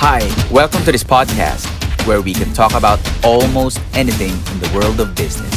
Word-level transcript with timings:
Hi, 0.00 0.24
welcome 0.50 0.82
to 0.84 0.92
this 0.92 1.04
podcast 1.04 1.68
where 2.06 2.22
we 2.22 2.32
can 2.32 2.54
talk 2.54 2.72
about 2.72 2.98
almost 3.22 3.84
anything 3.92 4.32
in 4.32 4.58
the 4.58 4.72
world 4.72 4.98
of 4.98 5.14
business. 5.14 5.52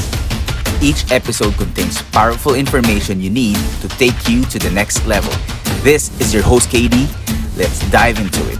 Each 0.83 1.09
episode 1.13 1.55
contains 1.55 2.01
powerful 2.11 2.53
information 2.53 3.21
you 3.21 3.29
need 3.29 3.55
to 3.79 3.87
take 3.87 4.27
you 4.27 4.43
to 4.51 4.59
the 4.59 4.69
next 4.69 5.07
level. 5.07 5.31
This 5.79 6.11
is 6.19 6.33
your 6.33 6.43
host, 6.43 6.67
KD. 6.67 7.07
Let's 7.55 7.89
dive 7.89 8.19
into 8.19 8.43
it. 8.51 8.59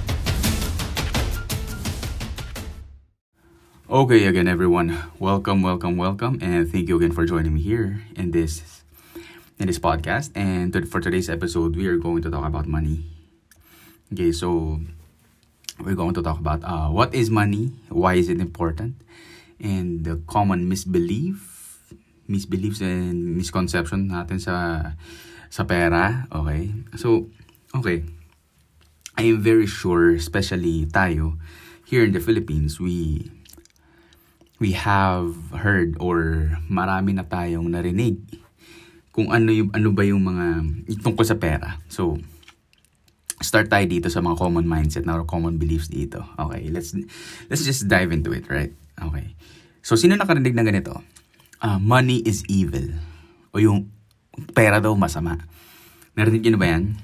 Okay, 3.89 4.27
again, 4.27 4.47
everyone. 4.47 4.97
Welcome, 5.19 5.61
welcome, 5.61 5.97
welcome, 5.97 6.39
and 6.41 6.71
thank 6.71 6.87
you 6.87 6.95
again 6.95 7.11
for 7.11 7.25
joining 7.25 7.55
me 7.55 7.61
here 7.61 8.07
in 8.15 8.31
this 8.31 8.63
in 9.59 9.67
this 9.67 9.79
podcast. 9.79 10.31
And 10.33 10.71
for 10.87 11.01
today's 11.01 11.29
episode, 11.29 11.75
we 11.75 11.87
are 11.87 11.97
going 11.97 12.21
to 12.23 12.31
talk 12.31 12.47
about 12.47 12.71
money. 12.71 13.03
Okay, 14.13 14.31
so 14.31 14.79
we're 15.83 15.99
going 15.99 16.15
to 16.15 16.23
talk 16.23 16.39
about 16.39 16.63
uh, 16.63 16.87
what 16.87 17.13
is 17.13 17.29
money, 17.29 17.71
why 17.91 18.15
is 18.15 18.31
it 18.31 18.39
important, 18.39 18.95
and 19.59 20.07
the 20.07 20.23
common 20.25 20.71
misbelief, 20.71 21.43
misbeliefs 22.27 22.81
and 22.81 23.35
misconception 23.35 24.09
natin 24.09 24.39
sa 24.39 24.95
sa 25.51 25.63
pera. 25.67 26.25
Okay, 26.31 26.71
so 26.95 27.27
okay, 27.75 28.07
I 29.19 29.29
am 29.29 29.43
very 29.43 29.67
sure, 29.67 30.15
especially 30.15 30.87
tayo 30.87 31.37
here 31.83 32.01
in 32.01 32.15
the 32.15 32.23
Philippines, 32.23 32.79
we 32.79 33.29
we 34.57 34.73
have 34.73 35.35
heard 35.53 35.93
or 35.99 36.49
marami 36.71 37.13
na 37.13 37.27
tayong 37.27 37.69
narinig 37.69 38.17
kung 39.13 39.29
ano 39.29 39.53
yung 39.53 39.69
ano 39.77 39.93
ba 39.93 40.01
yung 40.01 40.25
mga 40.25 40.45
tungkol 41.05 41.21
sa 41.21 41.37
pera. 41.37 41.77
So 41.91 42.17
start 43.43 43.67
tayo 43.67 43.85
dito 43.85 44.07
sa 44.07 44.23
mga 44.23 44.39
common 44.39 44.65
mindset 44.65 45.03
na 45.03 45.19
common 45.27 45.59
beliefs 45.59 45.91
dito. 45.91 46.23
Okay, 46.39 46.71
let's 46.71 46.95
let's 47.51 47.67
just 47.67 47.85
dive 47.91 48.09
into 48.15 48.31
it, 48.31 48.47
right? 48.47 48.71
Okay. 48.97 49.35
So 49.83 49.99
sino 49.99 50.15
nakarinig 50.15 50.55
ng 50.55 50.67
ganito? 50.67 51.03
Uh, 51.59 51.77
money 51.77 52.23
is 52.23 52.41
evil. 52.47 52.95
O 53.51 53.59
yung 53.59 53.91
pera 54.55 54.79
daw 54.79 54.95
masama. 54.95 55.43
Narinig 56.15 56.47
niyo 56.47 56.59
ba 56.59 56.71
yan? 56.71 56.95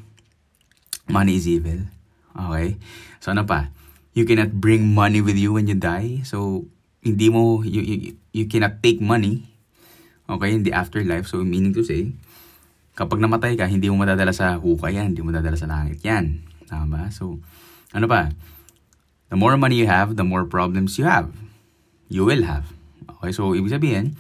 Money 1.12 1.36
is 1.36 1.45
evil. 1.45 1.86
Okay? 2.34 2.80
So 3.20 3.36
ano 3.36 3.44
pa? 3.44 3.70
You 4.16 4.23
cannot 4.23 4.56
bring 4.58 4.95
money 4.95 5.20
with 5.20 5.36
you 5.36 5.54
when 5.54 5.67
you 5.67 5.76
die. 5.76 6.23
So 6.23 6.67
hindi 7.00 7.32
mo, 7.32 7.64
you, 7.64 7.82
you, 7.82 7.98
you 8.32 8.45
cannot 8.48 8.84
take 8.84 9.00
money, 9.00 9.48
okay, 10.28 10.52
in 10.52 10.64
the 10.64 10.73
afterlife. 10.76 11.28
So, 11.28 11.44
meaning 11.44 11.73
to 11.73 11.84
say, 11.84 12.12
kapag 13.00 13.23
namatay 13.23 13.55
ka, 13.55 13.64
hindi 13.64 13.88
mo 13.88 14.03
madadala 14.03 14.36
sa 14.36 14.59
hukay 14.59 15.00
yan, 15.00 15.16
hindi 15.16 15.23
mo 15.23 15.31
madadala 15.31 15.55
sa 15.55 15.72
langit 15.72 16.03
yan. 16.03 16.44
Tama? 16.67 17.08
So, 17.16 17.39
ano 17.95 18.05
pa? 18.11 18.36
The 19.31 19.39
more 19.39 19.55
money 19.55 19.80
you 19.80 19.88
have, 19.88 20.19
the 20.19 20.28
more 20.28 20.44
problems 20.44 21.00
you 21.00 21.08
have. 21.08 21.31
You 22.11 22.27
will 22.27 22.44
have. 22.44 22.67
Okay, 23.08 23.31
so, 23.31 23.55
ibig 23.55 23.72
sabihin, 23.72 24.20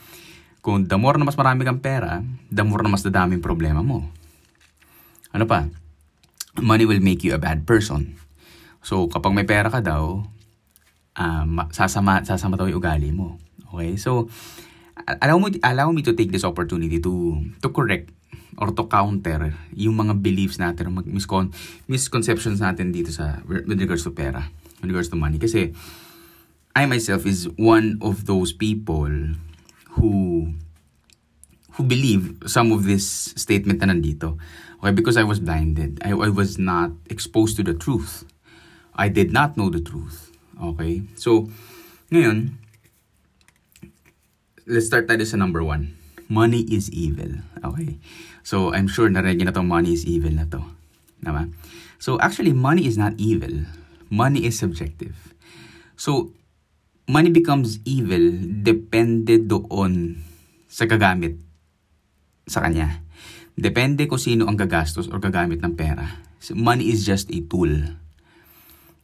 kung 0.63 0.87
the 0.87 0.95
more 0.95 1.19
na 1.19 1.27
mas 1.27 1.35
marami 1.35 1.67
kang 1.67 1.83
pera, 1.83 2.23
the 2.47 2.63
more 2.63 2.79
na 2.79 2.87
mas 2.87 3.03
dadaming 3.03 3.43
problema 3.43 3.83
mo. 3.83 4.07
Ano 5.35 5.43
pa? 5.43 5.67
Money 6.55 6.87
will 6.87 7.03
make 7.03 7.19
you 7.27 7.35
a 7.35 7.41
bad 7.41 7.67
person. 7.67 8.15
So, 8.79 9.11
kapag 9.11 9.35
may 9.35 9.43
pera 9.43 9.67
ka 9.67 9.83
daw, 9.83 10.23
um, 11.19 11.51
sasama, 11.75 12.23
sasama 12.23 12.55
daw 12.55 12.71
yung 12.71 12.79
ugali 12.79 13.11
mo. 13.11 13.35
Okay? 13.75 13.99
So, 13.99 14.31
allow 15.19 15.35
me, 15.35 15.59
allow 15.67 15.91
me 15.91 15.99
to 16.07 16.15
take 16.15 16.31
this 16.31 16.47
opportunity 16.47 17.03
to, 17.03 17.43
to 17.59 17.67
correct 17.75 18.15
or 18.57 18.73
to 18.73 18.87
counter 18.89 19.53
yung 19.75 19.99
mga 19.99 20.23
beliefs 20.23 20.57
natin, 20.57 20.89
or 20.89 21.03
miscon, 21.05 21.53
misconceptions 21.85 22.63
natin 22.63 22.89
dito 22.89 23.13
sa, 23.13 23.43
with 23.45 23.77
regards 23.77 24.01
to 24.07 24.11
pera, 24.11 24.49
with 24.81 24.89
regards 24.89 25.11
to 25.11 25.19
money. 25.19 25.37
Kasi, 25.37 25.75
I 26.75 26.85
myself 26.85 27.25
is 27.25 27.51
one 27.59 27.99
of 28.01 28.25
those 28.25 28.53
people 28.55 29.11
who 29.99 30.53
who 31.79 31.87
believe 31.87 32.43
some 32.43 32.75
of 32.75 32.83
this 32.83 33.31
statement 33.39 33.79
na 33.79 33.87
nandito. 33.87 34.35
Okay, 34.79 34.91
because 34.91 35.15
I 35.15 35.23
was 35.23 35.39
blinded. 35.39 35.99
I, 36.03 36.11
I 36.11 36.27
was 36.27 36.59
not 36.59 36.91
exposed 37.07 37.55
to 37.55 37.63
the 37.63 37.73
truth. 37.73 38.27
I 38.95 39.07
did 39.07 39.31
not 39.31 39.55
know 39.55 39.71
the 39.71 39.79
truth. 39.79 40.31
Okay? 40.59 41.03
So, 41.15 41.47
ngayon, 42.11 42.59
let's 44.67 44.87
start 44.87 45.07
tayo 45.07 45.23
sa 45.23 45.39
number 45.39 45.63
one. 45.63 45.95
Money 46.27 46.67
is 46.67 46.91
evil. 46.91 47.43
Okay? 47.63 47.95
So, 48.49 48.73
I'm 48.73 48.89
sure 48.89 49.05
narinig 49.13 49.45
na 49.45 49.53
to 49.53 49.61
money 49.61 49.93
is 49.93 50.09
evil 50.09 50.33
na 50.33 50.49
to. 50.49 50.65
Diba? 51.21 51.53
So, 52.01 52.17
actually, 52.17 52.57
money 52.57 52.89
is 52.89 52.97
not 52.97 53.13
evil. 53.21 53.69
Money 54.09 54.49
is 54.49 54.57
subjective. 54.57 55.13
So, 55.93 56.33
money 57.05 57.29
becomes 57.29 57.77
evil 57.85 58.41
depende 58.65 59.37
doon 59.45 60.25
sa 60.65 60.89
gagamit 60.89 61.37
sa 62.49 62.65
kanya. 62.65 63.05
Depende 63.53 64.09
kung 64.09 64.17
sino 64.17 64.49
ang 64.49 64.57
gagastos 64.57 65.05
or 65.13 65.21
gagamit 65.21 65.61
ng 65.61 65.77
pera. 65.77 66.17
So, 66.41 66.57
money 66.57 66.89
is 66.89 67.05
just 67.05 67.29
a 67.29 67.45
tool. 67.45 67.69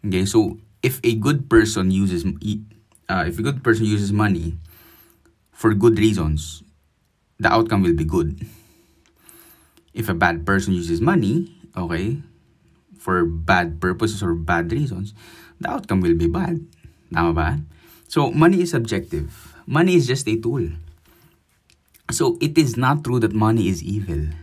Okay, 0.01 0.25
so 0.25 0.57
if 0.81 0.97
a 1.05 1.13
good 1.13 1.53
person 1.53 1.93
uses 1.93 2.25
uh, 2.25 3.29
if 3.29 3.37
a 3.37 3.43
good 3.45 3.61
person 3.61 3.85
uses 3.85 4.09
money 4.09 4.57
for 5.53 5.77
good 5.77 6.01
reasons, 6.01 6.65
the 7.37 7.53
outcome 7.53 7.85
will 7.85 7.93
be 7.93 8.09
good. 8.09 8.41
If 9.95 10.11
a 10.11 10.13
bad 10.13 10.43
person 10.43 10.75
uses 10.75 10.99
money, 10.99 11.55
okay, 11.71 12.19
for 12.99 13.23
bad 13.23 13.79
purposes 13.79 14.19
or 14.19 14.35
bad 14.35 14.75
reasons, 14.75 15.15
the 15.63 15.71
outcome 15.71 16.03
will 16.03 16.19
be 16.19 16.27
bad. 16.27 16.59
Tama 17.15 17.31
ba? 17.31 17.49
So, 18.11 18.29
money 18.29 18.61
is 18.61 18.75
subjective. 18.75 19.55
Money 19.63 19.95
is 19.95 20.05
just 20.05 20.27
a 20.27 20.35
tool. 20.35 20.75
So, 22.11 22.37
it 22.43 22.59
is 22.59 22.75
not 22.75 23.07
true 23.07 23.23
that 23.23 23.31
money 23.33 23.71
is 23.71 23.79
evil. 23.81 24.35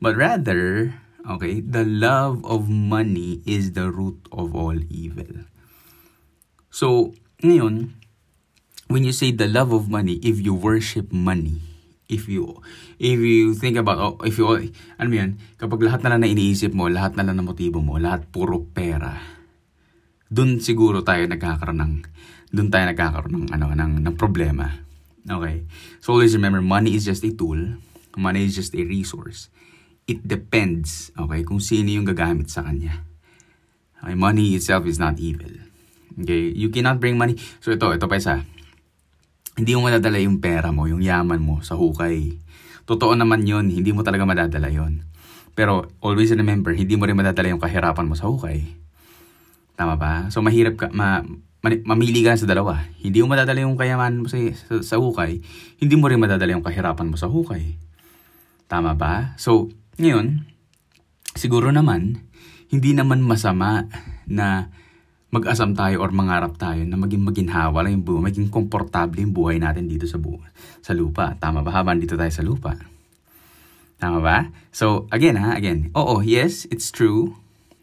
But 0.00 0.16
rather, 0.16 0.96
okay, 1.28 1.60
the 1.60 1.84
love 1.84 2.40
of 2.48 2.72
money 2.72 3.44
is 3.44 3.76
the 3.76 3.92
root 3.92 4.16
of 4.32 4.56
all 4.56 4.80
evil. 4.88 5.44
So, 6.72 7.14
ngayon, 7.44 7.94
when 8.88 9.04
you 9.04 9.12
say 9.12 9.30
the 9.30 9.46
love 9.46 9.72
of 9.72 9.92
money, 9.92 10.18
if 10.24 10.40
you 10.40 10.54
worship 10.54 11.12
money, 11.12 11.60
if 12.14 12.30
you 12.30 12.62
if 13.02 13.18
you 13.18 13.52
think 13.58 13.74
about 13.74 13.98
oh, 13.98 14.14
if 14.22 14.38
you 14.38 14.46
ano 14.96 15.08
mo 15.10 15.34
kapag 15.58 15.80
lahat 15.82 16.00
na 16.06 16.14
lang 16.14 16.20
na 16.22 16.30
iniisip 16.30 16.70
mo, 16.70 16.86
lahat 16.86 17.18
na 17.18 17.26
lang 17.26 17.42
na 17.42 17.44
motibo 17.44 17.82
mo, 17.82 17.98
lahat 17.98 18.30
puro 18.30 18.62
pera. 18.62 19.18
Doon 20.30 20.62
siguro 20.62 21.02
tayo 21.02 21.26
nagkakaroon 21.26 21.82
ng 21.82 21.94
doon 22.54 22.70
tayo 22.70 22.84
nagkakaroon 22.86 23.34
ng 23.34 23.46
ano 23.50 23.74
ng 23.74 23.92
ng 24.06 24.14
problema. 24.14 24.70
Okay? 25.26 25.66
So 25.98 26.14
always 26.14 26.36
remember 26.38 26.62
money 26.62 26.94
is 26.94 27.02
just 27.02 27.26
a 27.26 27.32
tool. 27.34 27.80
Money 28.14 28.46
is 28.46 28.54
just 28.54 28.72
a 28.78 28.82
resource. 28.86 29.50
It 30.04 30.22
depends, 30.22 31.10
okay, 31.16 31.42
kung 31.42 31.64
sino 31.64 31.88
yung 31.88 32.04
gagamit 32.04 32.52
sa 32.52 32.62
kanya. 32.62 33.02
Okay, 34.04 34.14
money 34.14 34.52
itself 34.52 34.84
is 34.84 35.00
not 35.00 35.16
evil. 35.16 35.50
Okay, 36.14 36.52
you 36.52 36.68
cannot 36.68 37.00
bring 37.00 37.16
money. 37.16 37.40
So 37.58 37.72
ito, 37.72 37.88
ito 37.90 38.06
pa 38.06 38.20
isa. 38.20 38.44
Hindi 39.54 39.78
mo 39.78 39.86
madadala 39.86 40.18
yung 40.18 40.42
pera 40.42 40.74
mo, 40.74 40.90
yung 40.90 41.02
yaman 41.02 41.38
mo 41.38 41.62
sa 41.62 41.78
hukay. 41.78 42.34
Totoo 42.84 43.14
naman 43.14 43.46
yon 43.46 43.70
hindi 43.70 43.94
mo 43.94 44.02
talaga 44.02 44.26
madadala 44.26 44.68
yon 44.68 45.06
Pero 45.54 45.86
always 46.02 46.34
remember, 46.34 46.74
hindi 46.74 46.98
mo 46.98 47.06
rin 47.06 47.14
madadala 47.14 47.54
yung 47.54 47.62
kahirapan 47.62 48.10
mo 48.10 48.18
sa 48.18 48.26
hukay. 48.26 48.66
Tama 49.78 49.94
ba? 49.94 50.26
So 50.34 50.42
mahirap 50.42 50.74
ka, 50.74 50.86
ma, 50.90 51.22
mamili 51.64 52.20
ka 52.20 52.36
sa 52.36 52.44
dalawa. 52.44 52.84
Hindi 53.00 53.24
mo 53.24 53.32
madadala 53.32 53.64
yung 53.64 53.80
kayamanan 53.80 54.26
mo 54.26 54.28
sa, 54.28 54.36
sa, 54.52 54.84
sa 54.84 54.96
hukay, 55.00 55.40
hindi 55.80 55.94
mo 55.96 56.10
rin 56.12 56.20
madadala 56.20 56.52
yung 56.52 56.66
kahirapan 56.66 57.08
mo 57.08 57.16
sa 57.16 57.30
hukay. 57.30 57.80
Tama 58.68 58.92
ba? 58.98 59.32
So, 59.40 59.72
ngayon, 59.96 60.44
siguro 61.32 61.72
naman, 61.72 62.26
hindi 62.68 62.92
naman 62.92 63.24
masama 63.24 63.88
na 64.26 64.68
mag-asam 65.34 65.74
tayo 65.74 65.98
or 65.98 66.14
mangarap 66.14 66.54
tayo 66.54 66.86
na 66.86 66.94
maging 66.94 67.26
maginhawa 67.26 67.82
lang 67.82 67.98
yung 67.98 68.06
buhay, 68.06 68.22
maging 68.30 68.48
komportable 68.54 69.18
yung 69.18 69.34
buhay 69.34 69.58
natin 69.58 69.90
dito 69.90 70.06
sa 70.06 70.22
buhay, 70.22 70.46
sa 70.78 70.94
lupa. 70.94 71.34
Tama 71.42 71.66
ba? 71.66 71.74
Habang 71.74 71.98
dito 71.98 72.14
tayo 72.14 72.30
sa 72.30 72.46
lupa. 72.46 72.78
Tama 73.98 74.22
ba? 74.22 74.54
So, 74.70 75.10
again 75.10 75.34
ha, 75.42 75.58
again. 75.58 75.90
Oo, 75.98 76.22
yes, 76.22 76.70
it's 76.70 76.94
true. 76.94 77.34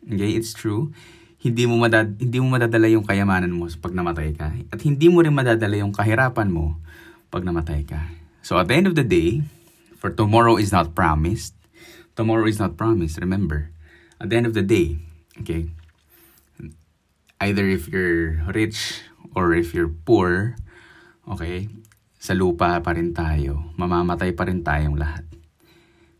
Okay, 0.07 0.31
it's 0.31 0.56
true 0.56 0.95
hindi 1.42 1.65
mo 1.65 1.81
madad 1.81 2.21
hindi 2.21 2.38
mo 2.38 2.53
madadala 2.53 2.86
yung 2.86 3.01
kayamanan 3.01 3.50
mo 3.50 3.65
pag 3.81 3.98
namatay 3.98 4.38
ka 4.38 4.53
at 4.69 4.80
hindi 4.86 5.09
mo 5.09 5.25
rin 5.25 5.33
madadala 5.33 5.74
yung 5.74 5.89
kahirapan 5.89 6.53
mo 6.53 6.77
pag 7.33 7.42
namatay 7.42 7.81
ka. 7.81 8.13
So 8.45 8.62
at 8.62 8.69
the 8.69 8.77
end 8.77 8.86
of 8.86 8.94
the 8.94 9.07
day, 9.07 9.42
for 9.98 10.13
tomorrow 10.13 10.59
is 10.59 10.69
not 10.69 10.94
promised. 10.94 11.56
Tomorrow 12.13 12.45
is 12.45 12.59
not 12.59 12.75
promised, 12.75 13.18
remember. 13.18 13.71
At 14.19 14.30
the 14.30 14.36
end 14.36 14.45
of 14.45 14.53
the 14.53 14.62
day, 14.62 15.00
okay? 15.39 15.71
Either 17.41 17.65
if 17.65 17.89
you're 17.89 18.45
rich 18.53 19.01
or 19.33 19.57
if 19.57 19.73
you're 19.73 19.89
poor, 19.89 20.53
okay? 21.25 21.65
Sa 22.21 22.38
lupa 22.38 22.77
pa 22.85 22.93
rin 22.93 23.17
tayo. 23.17 23.73
Mamamatay 23.81 24.38
pa 24.38 24.45
rin 24.45 24.61
tayong 24.61 24.95
lahat. 24.95 25.25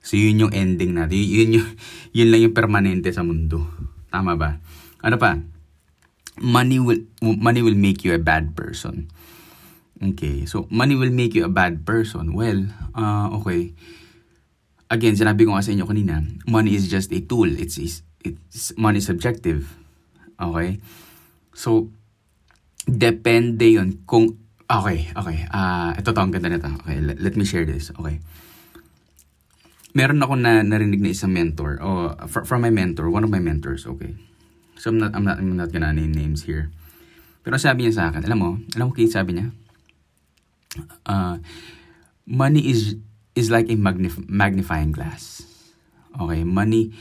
So 0.02 0.18
yun 0.18 0.50
yung 0.50 0.54
ending 0.58 0.98
natin. 0.98 1.22
Yun, 1.22 1.50
yun, 1.62 1.68
yun 2.18 2.30
lang 2.34 2.42
yung 2.50 2.58
permanente 2.58 3.14
sa 3.14 3.22
mundo. 3.22 3.70
Tama 4.10 4.34
ba? 4.34 4.58
Ano 5.06 5.22
pa? 5.22 5.38
money 6.42 6.80
will 6.80 7.06
money 7.22 7.62
will 7.62 7.78
make 7.78 8.04
you 8.04 8.14
a 8.14 8.22
bad 8.22 8.56
person. 8.58 9.08
Okay, 10.02 10.50
so 10.50 10.66
money 10.74 10.98
will 10.98 11.14
make 11.14 11.38
you 11.38 11.46
a 11.46 11.52
bad 11.52 11.86
person. 11.86 12.34
Well, 12.34 12.66
uh, 12.98 13.30
okay. 13.38 13.78
Again, 14.90 15.14
sinabi 15.14 15.46
ko 15.46 15.54
nga 15.54 15.64
sa 15.64 15.72
inyo 15.72 15.86
kanina, 15.86 16.26
money 16.50 16.74
is 16.74 16.90
just 16.90 17.14
a 17.14 17.22
tool. 17.22 17.48
It's, 17.48 17.78
it's, 17.78 18.02
it's 18.26 18.74
money 18.76 18.98
is 19.00 19.06
subjective. 19.06 19.70
Okay? 20.42 20.82
So, 21.52 21.92
depende 22.88 23.68
yun 23.68 24.04
kung, 24.08 24.40
okay, 24.66 25.12
okay, 25.14 25.38
uh, 25.52 25.94
ito 25.96 26.12
to, 26.12 26.20
ang 26.22 26.32
ganda 26.32 26.50
nito. 26.50 26.72
Okay, 26.84 26.98
let, 27.04 27.18
let 27.20 27.34
me 27.36 27.44
share 27.44 27.68
this. 27.68 27.92
Okay. 27.96 28.24
Meron 29.92 30.24
ako 30.24 30.40
na 30.40 30.64
narinig 30.64 31.04
na 31.04 31.12
isang 31.12 31.36
mentor, 31.36 31.80
oh, 31.84 32.16
from 32.28 32.64
my 32.64 32.72
mentor, 32.72 33.12
one 33.12 33.28
of 33.28 33.32
my 33.32 33.44
mentors, 33.44 33.84
okay. 33.84 34.16
So, 34.80 34.90
I'm 34.90 34.98
not, 34.98 35.12
I'm 35.14 35.26
not, 35.28 35.38
I'm 35.38 35.56
not 35.60 35.70
gonna 35.70 35.92
name 35.92 36.16
names 36.16 36.48
here. 36.48 36.72
Pero 37.42 37.58
sabi 37.58 37.86
niya 37.86 37.94
sa 37.98 38.04
akin, 38.14 38.26
alam 38.26 38.40
mo, 38.40 38.50
alam 38.78 38.90
mo 38.90 38.94
kaya 38.94 39.10
sabi 39.10 39.38
niya? 39.38 39.50
Uh, 41.04 41.42
money 42.24 42.64
is 42.70 42.96
is 43.36 43.52
like 43.52 43.68
a 43.68 43.76
magnif- 43.76 44.30
magnifying 44.30 44.94
glass. 44.94 45.44
Okay, 46.16 46.46
money 46.46 46.94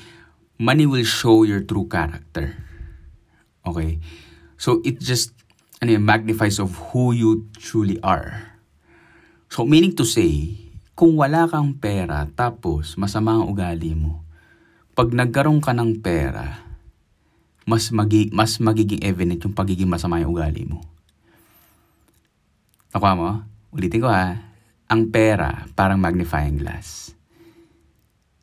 money 0.58 0.86
will 0.86 1.04
show 1.04 1.42
your 1.42 1.60
true 1.60 1.86
character. 1.86 2.56
Okay? 3.66 4.00
So 4.60 4.84
it 4.84 5.00
just 5.00 5.32
ano 5.80 5.96
yun, 5.96 6.04
magnifies 6.04 6.60
of 6.60 6.76
who 6.92 7.16
you 7.16 7.48
truly 7.56 7.96
are. 8.04 8.60
So 9.48 9.64
meaning 9.64 9.96
to 9.96 10.04
say, 10.04 10.60
kung 10.92 11.16
wala 11.16 11.48
kang 11.48 11.80
pera 11.80 12.28
tapos 12.28 13.00
masama 13.00 13.40
ang 13.40 13.48
ugali 13.48 13.96
mo, 13.96 14.20
pag 14.92 15.08
nagkaroon 15.16 15.64
ka 15.64 15.72
ng 15.72 16.04
pera, 16.04 16.60
mas, 17.64 17.88
magi, 17.88 18.28
mas 18.36 18.60
magiging 18.60 19.00
evident 19.00 19.40
yung 19.40 19.56
pagiging 19.56 19.88
masama 19.88 20.20
yung 20.20 20.36
ugali 20.36 20.68
mo. 20.68 20.84
Nakuha 22.92 23.16
mo? 23.16 23.40
Ulitin 23.72 24.04
ko 24.04 24.12
ha. 24.12 24.44
Ang 24.92 25.08
pera, 25.08 25.64
parang 25.72 25.96
magnifying 25.96 26.60
glass. 26.60 27.16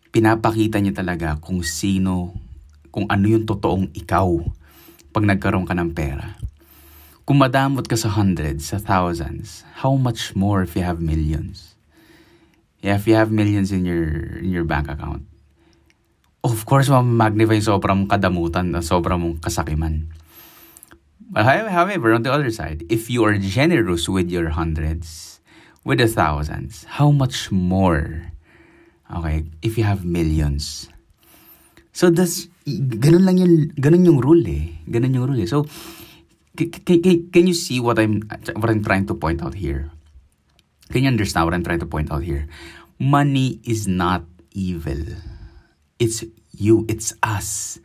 Pinapakita 0.09 0.81
niya 0.81 0.97
talaga 0.97 1.37
kung 1.37 1.61
sino, 1.61 2.33
kung 2.89 3.05
ano 3.05 3.29
yung 3.29 3.45
totoong 3.45 3.93
ikaw 3.93 4.25
pag 5.17 5.25
nagkaroon 5.25 5.65
ka 5.65 5.73
ng 5.73 5.97
pera. 5.97 6.37
Kung 7.25 7.41
madamot 7.41 7.89
ka 7.89 7.97
sa 7.97 8.13
hundreds, 8.13 8.69
sa 8.69 8.77
thousands, 8.77 9.65
how 9.81 9.97
much 9.97 10.37
more 10.37 10.61
if 10.61 10.77
you 10.77 10.85
have 10.85 11.01
millions? 11.01 11.73
Yeah, 12.85 13.01
if 13.01 13.09
you 13.09 13.17
have 13.17 13.33
millions 13.33 13.73
in 13.73 13.81
your 13.81 14.37
in 14.37 14.53
your 14.53 14.61
bank 14.61 14.85
account, 14.85 15.25
of 16.45 16.61
course, 16.69 16.93
magnify 16.93 17.57
sobrang 17.57 18.05
kadamutan 18.05 18.69
na 18.69 18.85
sobrang 18.85 19.17
mong 19.17 19.41
kasakiman. 19.41 20.13
But 21.33 21.49
however, 21.49 22.13
on 22.13 22.21
the 22.21 22.31
other 22.31 22.53
side, 22.53 22.85
if 22.87 23.09
you 23.09 23.25
are 23.25 23.35
generous 23.41 24.07
with 24.07 24.29
your 24.29 24.53
hundreds, 24.53 25.41
with 25.81 25.97
the 25.97 26.07
thousands, 26.07 26.85
how 27.01 27.11
much 27.11 27.51
more, 27.51 28.31
okay, 29.09 29.43
if 29.65 29.75
you 29.75 29.83
have 29.83 30.07
millions. 30.07 30.87
So, 31.91 32.07
that's, 32.07 32.47
ganun 32.67 33.23
lang 33.23 33.37
yung, 33.39 33.71
ganun 33.79 34.03
yung 34.03 34.19
rule 34.19 34.43
eh. 34.43 34.75
Ganun 34.91 35.15
yung 35.15 35.27
rule 35.31 35.39
eh. 35.39 35.47
So, 35.47 35.63
can, 36.57 36.69
can, 36.99 37.31
can 37.31 37.47
you 37.47 37.53
see 37.55 37.79
what 37.79 37.97
I'm, 37.97 38.27
what 38.59 38.69
I'm 38.69 38.83
trying 38.83 39.07
to 39.07 39.15
point 39.15 39.41
out 39.41 39.55
here? 39.55 39.89
Can 40.91 41.03
you 41.03 41.09
understand 41.09 41.45
what 41.45 41.53
I'm 41.53 41.63
trying 41.63 41.79
to 41.79 41.85
point 41.85 42.11
out 42.11 42.23
here? 42.23 42.47
Money 42.99 43.59
is 43.63 43.87
not 43.87 44.23
evil. 44.51 44.99
It's 45.99 46.23
you, 46.51 46.85
it's 46.89 47.13
us. 47.23 47.79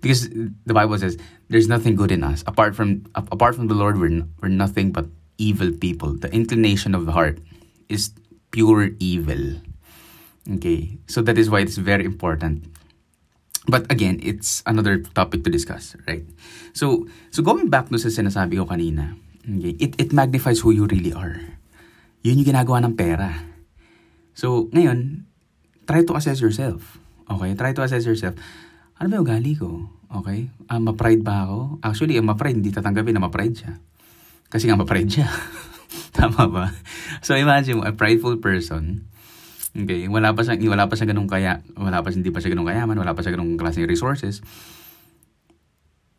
Because 0.00 0.28
the 0.30 0.74
Bible 0.74 0.98
says 0.98 1.16
there's 1.48 1.68
nothing 1.68 1.96
good 1.96 2.12
in 2.12 2.22
us. 2.22 2.44
Apart 2.46 2.76
from 2.76 3.04
apart 3.14 3.54
from 3.54 3.66
the 3.66 3.74
Lord, 3.74 3.98
we're, 3.98 4.22
we're 4.40 4.48
nothing 4.48 4.92
but 4.92 5.06
evil 5.38 5.72
people. 5.72 6.14
The 6.14 6.30
inclination 6.32 6.94
of 6.94 7.06
the 7.06 7.12
heart 7.12 7.38
is 7.88 8.12
pure 8.50 8.90
evil. 8.98 9.60
Okay, 10.50 10.96
so 11.06 11.20
that 11.22 11.36
is 11.36 11.50
why 11.50 11.60
it's 11.60 11.76
very 11.76 12.04
important. 12.04 12.64
But 13.68 13.84
again, 13.92 14.16
it's 14.24 14.64
another 14.64 15.04
topic 15.12 15.44
to 15.44 15.52
discuss, 15.52 15.92
right? 16.08 16.24
So, 16.72 17.04
so 17.28 17.44
going 17.44 17.68
back 17.68 17.92
to 17.92 18.00
sa 18.00 18.08
sinasabi 18.08 18.56
ko 18.56 18.64
kanina, 18.64 19.12
okay, 19.44 19.76
it, 19.76 19.92
it 20.00 20.10
magnifies 20.16 20.64
who 20.64 20.72
you 20.72 20.88
really 20.88 21.12
are. 21.12 21.36
Yun 22.24 22.40
yung 22.40 22.48
ginagawa 22.48 22.80
ng 22.88 22.96
pera. 22.96 23.44
So, 24.32 24.72
ngayon, 24.72 25.28
try 25.84 26.00
to 26.00 26.16
assess 26.16 26.40
yourself. 26.40 26.96
Okay? 27.28 27.52
Try 27.54 27.76
to 27.76 27.84
assess 27.84 28.08
yourself. 28.08 28.40
Ano 28.96 29.12
ba 29.12 29.14
yung 29.20 29.26
ugali 29.28 29.52
ko? 29.52 29.84
Okay? 30.24 30.48
Uh, 30.72 30.80
ma-pride 30.80 31.20
ba 31.20 31.44
ako? 31.44 31.84
Actually, 31.84 32.16
ang 32.16 32.26
ma-pride, 32.26 32.56
hindi 32.56 32.72
tatanggapin 32.72 33.20
na 33.20 33.22
ma-pride 33.22 33.52
siya. 33.52 33.72
Kasi 34.48 34.64
nga 34.64 34.80
ma-pride 34.80 35.12
siya. 35.12 35.28
Tama 36.16 36.48
ba? 36.48 36.66
So, 37.20 37.36
imagine 37.36 37.78
mo, 37.78 37.82
a 37.84 37.92
prideful 37.92 38.40
person, 38.40 39.04
okay, 39.74 40.06
wala 40.06 40.32
pa 40.32 40.44
siyang, 40.46 40.60
wala 40.68 40.86
pa 40.86 40.94
siya 40.94 41.08
ganung 41.10 41.28
kaya, 41.28 41.64
wala 41.74 42.00
pa, 42.00 42.08
hindi 42.14 42.30
pa 42.32 42.40
siya 42.40 42.52
ganung 42.52 42.68
kayaman, 42.68 42.96
wala 42.96 43.12
pa 43.12 43.20
siya 43.24 43.34
ganung 43.34 43.56
klaseng 43.56 43.88
resources, 43.88 44.40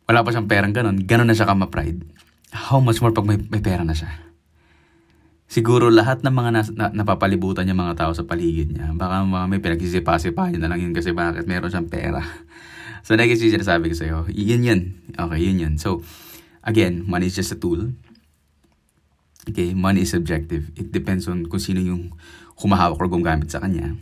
wala 0.06 0.26
pa 0.26 0.30
siyang 0.34 0.46
perang 0.46 0.74
ganun, 0.74 1.02
ganun 1.06 1.26
na 1.26 1.34
siya 1.34 1.48
ka 1.48 1.54
ma-pride. 1.54 2.02
How 2.50 2.82
much 2.82 2.98
more 2.98 3.14
pag 3.14 3.26
may, 3.26 3.38
may 3.38 3.62
pera 3.62 3.86
na 3.86 3.94
siya? 3.94 4.30
siguro 5.50 5.90
lahat 5.90 6.22
ng 6.22 6.30
mga 6.30 6.50
nas, 6.54 6.68
na, 6.70 6.94
napapalibutan 6.94 7.66
niya 7.66 7.74
mga 7.74 7.98
tao 7.98 8.14
sa 8.14 8.22
paligid 8.22 8.70
niya, 8.70 8.94
baka 8.94 9.26
mga 9.26 9.46
may 9.50 9.58
pinagsisipa-sipa 9.58 10.54
na 10.54 10.70
lang 10.70 10.78
yun 10.78 10.94
kasi 10.94 11.10
bakit 11.10 11.44
meron 11.50 11.68
siyang 11.68 11.90
pera. 11.90 12.22
so, 13.04 13.18
nagiging 13.18 13.50
yung 13.50 13.54
sinasabi 13.60 13.90
ko 13.90 13.94
sa'yo, 13.98 14.18
yun 14.30 14.62
yun. 14.62 14.80
Okay, 15.10 15.40
yun 15.42 15.58
yun. 15.58 15.74
So, 15.76 16.06
again, 16.62 17.02
money 17.04 17.26
is 17.26 17.34
just 17.34 17.50
a 17.50 17.58
tool. 17.58 17.90
Okay, 19.50 19.74
money 19.74 20.06
is 20.06 20.14
subjective. 20.14 20.70
It 20.78 20.94
depends 20.94 21.26
on 21.26 21.50
kung 21.50 21.58
sino 21.58 21.82
yung 21.82 22.14
humahawak 22.60 23.00
or 23.00 23.08
gumagamit 23.08 23.50
sa 23.50 23.60
kanya. 23.60 23.96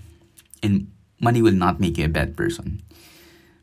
And 0.62 0.90
money 1.22 1.43
will 1.43 1.56
not 1.56 1.78
make 1.78 1.99
you 1.99 2.06
a 2.06 2.12
bad 2.12 2.37
person. 2.37 2.82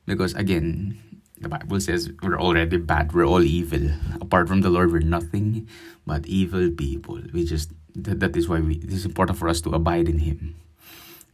Because 0.08 0.34
again, 0.34 0.98
the 1.40 1.50
Bible 1.50 1.80
says 1.80 2.12
we're 2.24 2.40
already 2.40 2.78
bad, 2.78 3.12
we're 3.12 3.28
all 3.28 3.44
evil. 3.44 3.92
Apart 4.22 4.48
from 4.48 4.62
the 4.62 4.70
Lord, 4.72 4.92
we're 4.92 5.04
nothing 5.04 5.68
but 6.08 6.26
evil 6.26 6.72
people. 6.72 7.20
We 7.34 7.44
just 7.44 7.72
that, 7.96 8.20
that 8.20 8.36
is 8.36 8.48
why 8.48 8.60
we 8.60 8.80
it 8.80 8.92
is 8.92 9.06
important 9.06 9.38
for 9.38 9.50
us 9.50 9.60
to 9.62 9.76
abide 9.76 10.08
in 10.08 10.20
Him. 10.20 10.56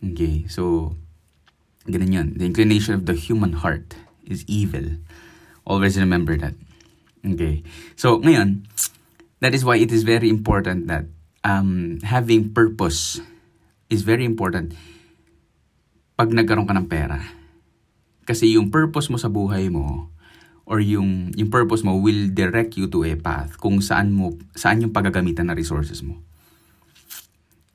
Okay, 0.02 0.48
so 0.50 0.96
ganun 1.86 2.14
yun. 2.14 2.28
The 2.38 2.46
inclination 2.46 2.94
of 2.98 3.06
the 3.06 3.14
human 3.14 3.62
heart 3.62 3.94
is 4.26 4.46
evil. 4.48 4.98
Always 5.66 6.00
remember 6.00 6.38
that. 6.38 6.58
Okay, 7.22 7.62
so 7.94 8.18
ngayon, 8.18 8.66
that 9.46 9.54
is 9.54 9.62
why 9.62 9.78
it 9.78 9.94
is 9.94 10.02
very 10.02 10.30
important 10.30 10.90
that 10.90 11.06
um, 11.44 12.02
having 12.02 12.50
purpose 12.50 13.22
is 13.92 14.08
very 14.08 14.24
important 14.24 14.72
pag 16.16 16.32
nagkaroon 16.32 16.66
ka 16.66 16.74
ng 16.74 16.88
pera 16.88 17.20
kasi 18.24 18.56
yung 18.56 18.72
purpose 18.72 19.12
mo 19.12 19.20
sa 19.20 19.28
buhay 19.28 19.68
mo 19.68 20.08
or 20.64 20.80
yung 20.80 21.36
yung 21.36 21.52
purpose 21.52 21.84
mo 21.84 22.00
will 22.00 22.32
direct 22.32 22.80
you 22.80 22.88
to 22.88 23.04
a 23.04 23.20
path 23.20 23.60
kung 23.60 23.84
saan 23.84 24.16
mo 24.16 24.40
saan 24.56 24.80
yung 24.80 24.96
paggagamitan 24.96 25.52
ng 25.52 25.58
resources 25.58 26.00
mo. 26.00 26.24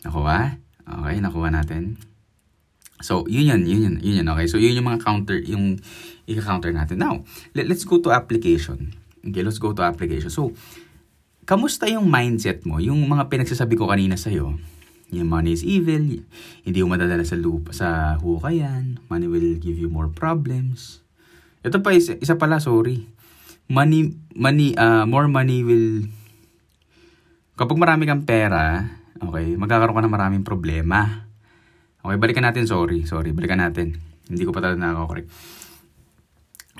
Nakuha? 0.06 0.56
Okay, 0.86 1.18
nakuha 1.18 1.50
natin. 1.50 2.00
So, 3.04 3.28
yun 3.28 3.52
yun, 3.52 3.62
yun 3.68 3.80
yun, 3.84 3.96
yun 4.00 4.14
yun, 4.24 4.28
okay? 4.32 4.48
So, 4.48 4.56
yun 4.56 4.72
yung 4.72 4.88
mga 4.88 5.04
counter, 5.04 5.36
yung 5.44 5.76
i-counter 6.24 6.72
natin. 6.72 6.96
Now, 6.96 7.28
let, 7.52 7.68
let's 7.68 7.84
go 7.84 8.00
to 8.00 8.08
application. 8.08 8.96
Okay, 9.20 9.44
let's 9.44 9.60
go 9.60 9.76
to 9.76 9.84
application. 9.84 10.32
So, 10.32 10.56
kamusta 11.44 11.90
yung 11.92 12.08
mindset 12.08 12.64
mo? 12.64 12.80
Yung 12.80 13.04
mga 13.04 13.28
pinagsasabi 13.28 13.76
ko 13.76 13.92
kanina 13.92 14.16
sa'yo, 14.16 14.56
yung 15.14 15.30
money 15.30 15.54
is 15.54 15.62
evil, 15.62 16.02
hindi 16.66 16.78
mo 16.82 16.98
madadala 16.98 17.22
sa 17.22 17.38
lupa, 17.38 17.70
sa 17.70 18.18
hukayan, 18.18 18.98
money 19.06 19.30
will 19.30 19.54
give 19.62 19.78
you 19.78 19.86
more 19.86 20.10
problems. 20.10 21.04
Ito 21.62 21.78
pa, 21.78 21.94
isa, 21.94 22.18
isa 22.18 22.34
pala, 22.34 22.58
sorry. 22.58 23.06
Money, 23.70 24.14
money, 24.34 24.74
uh, 24.74 25.06
more 25.06 25.30
money 25.30 25.62
will, 25.62 26.06
kapag 27.54 27.78
marami 27.78 28.06
kang 28.06 28.26
pera, 28.26 28.82
okay, 29.22 29.54
magkakaroon 29.54 29.94
ka 29.94 30.02
ng 30.06 30.14
maraming 30.14 30.44
problema. 30.46 31.26
Okay, 32.02 32.18
balikan 32.18 32.46
natin, 32.46 32.66
sorry, 32.66 33.06
sorry, 33.06 33.34
balikan 33.34 33.62
natin. 33.62 33.98
Hindi 34.26 34.42
ko 34.46 34.54
pa 34.54 34.62
talaga 34.62 34.78
nakaka-correct. 34.78 35.28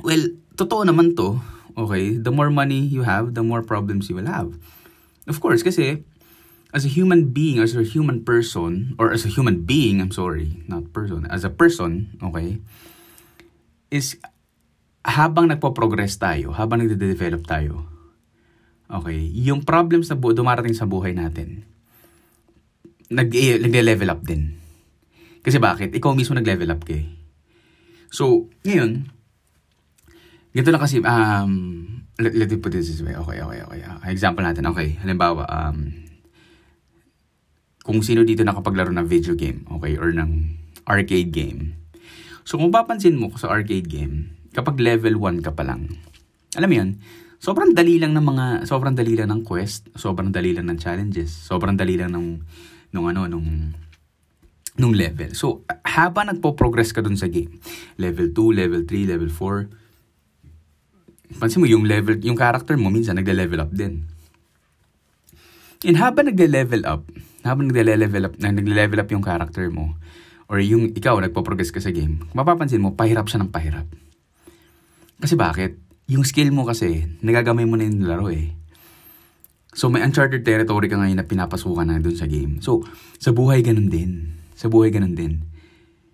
Well, 0.02 0.22
totoo 0.54 0.82
naman 0.86 1.14
to, 1.18 1.38
okay, 1.78 2.18
the 2.18 2.30
more 2.34 2.50
money 2.50 2.86
you 2.86 3.02
have, 3.06 3.34
the 3.34 3.42
more 3.42 3.62
problems 3.62 4.10
you 4.10 4.18
will 4.18 4.30
have. 4.30 4.54
Of 5.26 5.42
course, 5.42 5.66
kasi, 5.66 6.06
as 6.74 6.84
a 6.84 6.90
human 6.90 7.30
being, 7.30 7.62
as 7.62 7.74
a 7.74 7.86
human 7.86 8.22
person, 8.26 8.94
or 8.98 9.12
as 9.12 9.24
a 9.24 9.30
human 9.30 9.62
being, 9.62 10.02
I'm 10.02 10.12
sorry, 10.12 10.62
not 10.66 10.90
person, 10.90 11.26
as 11.30 11.46
a 11.46 11.52
person, 11.52 12.18
okay, 12.22 12.58
is 13.90 14.18
habang 15.06 15.50
nagpo-progress 15.50 16.18
tayo, 16.18 16.50
habang 16.50 16.82
nagde-develop 16.82 17.46
tayo, 17.46 17.86
okay, 18.90 19.16
yung 19.16 19.62
problems 19.62 20.10
na 20.10 20.18
bu- 20.18 20.34
dumarating 20.34 20.74
sa 20.74 20.90
buhay 20.90 21.14
natin, 21.14 21.62
nag- 23.06 23.62
nag-level 23.62 24.10
up 24.10 24.26
din. 24.26 24.58
Kasi 25.46 25.62
bakit? 25.62 25.94
Ikaw 25.94 26.10
mismo 26.18 26.34
nag-level 26.34 26.74
up 26.74 26.82
ka 26.82 26.98
eh. 26.98 27.06
So, 28.10 28.50
ngayon, 28.66 29.16
Ganito 30.56 30.72
lang 30.72 30.80
kasi, 30.80 31.04
um, 31.04 31.52
let, 32.16 32.32
let 32.32 32.48
me 32.48 32.56
put 32.56 32.72
this 32.72 32.88
this 32.88 33.04
way. 33.04 33.12
Okay, 33.12 33.44
okay, 33.44 33.60
okay. 33.60 33.80
Uh, 33.84 34.00
example 34.08 34.40
natin. 34.40 34.64
Okay, 34.72 34.96
halimbawa, 35.04 35.44
um, 35.44 35.92
kung 37.86 38.02
sino 38.02 38.26
dito 38.26 38.42
nakapaglaro 38.42 38.90
ng 38.90 39.06
video 39.06 39.38
game, 39.38 39.62
okay, 39.70 39.94
or 39.94 40.10
ng 40.10 40.58
arcade 40.90 41.30
game. 41.30 41.78
So, 42.42 42.58
kung 42.58 42.74
papansin 42.74 43.14
mo 43.14 43.30
sa 43.38 43.46
arcade 43.46 43.86
game, 43.86 44.34
kapag 44.50 44.82
level 44.82 45.22
1 45.22 45.46
ka 45.46 45.54
pa 45.54 45.62
lang, 45.62 45.94
alam 46.58 46.66
mo 46.66 46.76
yun, 46.82 46.98
sobrang 47.38 47.78
dali 47.78 48.02
lang 48.02 48.10
ng 48.18 48.26
mga, 48.26 48.46
sobrang 48.66 48.98
dali 48.98 49.14
lang 49.14 49.30
ng 49.30 49.46
quest, 49.46 49.86
sobrang 49.94 50.34
dali 50.34 50.50
lang 50.50 50.66
ng 50.66 50.82
challenges, 50.82 51.30
sobrang 51.30 51.78
dali 51.78 51.94
lang 51.94 52.10
ng, 52.10 52.42
nung 52.90 53.06
ano, 53.06 53.30
nung, 53.30 53.46
nung 54.82 54.90
level. 54.90 55.30
So, 55.38 55.62
habang 55.86 56.34
nagpo-progress 56.34 56.90
ka 56.90 57.06
dun 57.06 57.14
sa 57.14 57.30
game, 57.30 57.62
level 58.02 58.34
2, 58.34 58.66
level 58.66 58.82
3, 58.82 59.14
level 59.14 59.30
4, 59.30 61.38
pansin 61.38 61.62
mo 61.62 61.70
yung 61.70 61.86
level, 61.86 62.18
yung 62.18 62.34
character 62.34 62.74
mo 62.74 62.90
minsan 62.90 63.14
nagle-level 63.14 63.62
up 63.62 63.70
din. 63.70 64.10
And 65.86 66.02
habang 66.02 66.26
nagle-level 66.26 66.82
up, 66.82 67.06
habang 67.46 67.70
nagle-level 67.70 68.28
up, 68.28 68.34
na 68.42 68.50
nagle-level 68.50 69.00
up 69.00 69.10
yung 69.10 69.24
character 69.24 69.70
mo, 69.70 69.94
or 70.50 70.58
yung 70.62 70.92
ikaw, 70.94 71.18
nagpo-progress 71.18 71.70
ka 71.70 71.80
sa 71.82 71.94
game, 71.94 72.26
mapapansin 72.34 72.82
mo, 72.82 72.94
pahirap 72.94 73.30
siya 73.30 73.42
ng 73.42 73.50
pahirap. 73.50 73.86
Kasi 75.22 75.34
bakit? 75.38 75.78
Yung 76.06 76.22
skill 76.22 76.54
mo 76.54 76.62
kasi, 76.66 77.06
nagagamay 77.24 77.66
mo 77.66 77.74
na 77.74 77.88
yung 77.88 78.06
laro 78.06 78.30
eh. 78.30 78.54
So, 79.76 79.92
may 79.92 80.00
uncharted 80.00 80.40
territory 80.40 80.88
ka 80.88 80.96
ngayon 80.96 81.20
na 81.20 81.28
pinapasukan 81.28 81.84
na 81.84 82.00
dun 82.00 82.16
sa 82.16 82.24
game. 82.24 82.64
So, 82.64 82.86
sa 83.20 83.34
buhay 83.34 83.60
ganun 83.60 83.92
din. 83.92 84.40
Sa 84.56 84.72
buhay 84.72 84.88
ganun 84.88 85.12
din. 85.12 85.44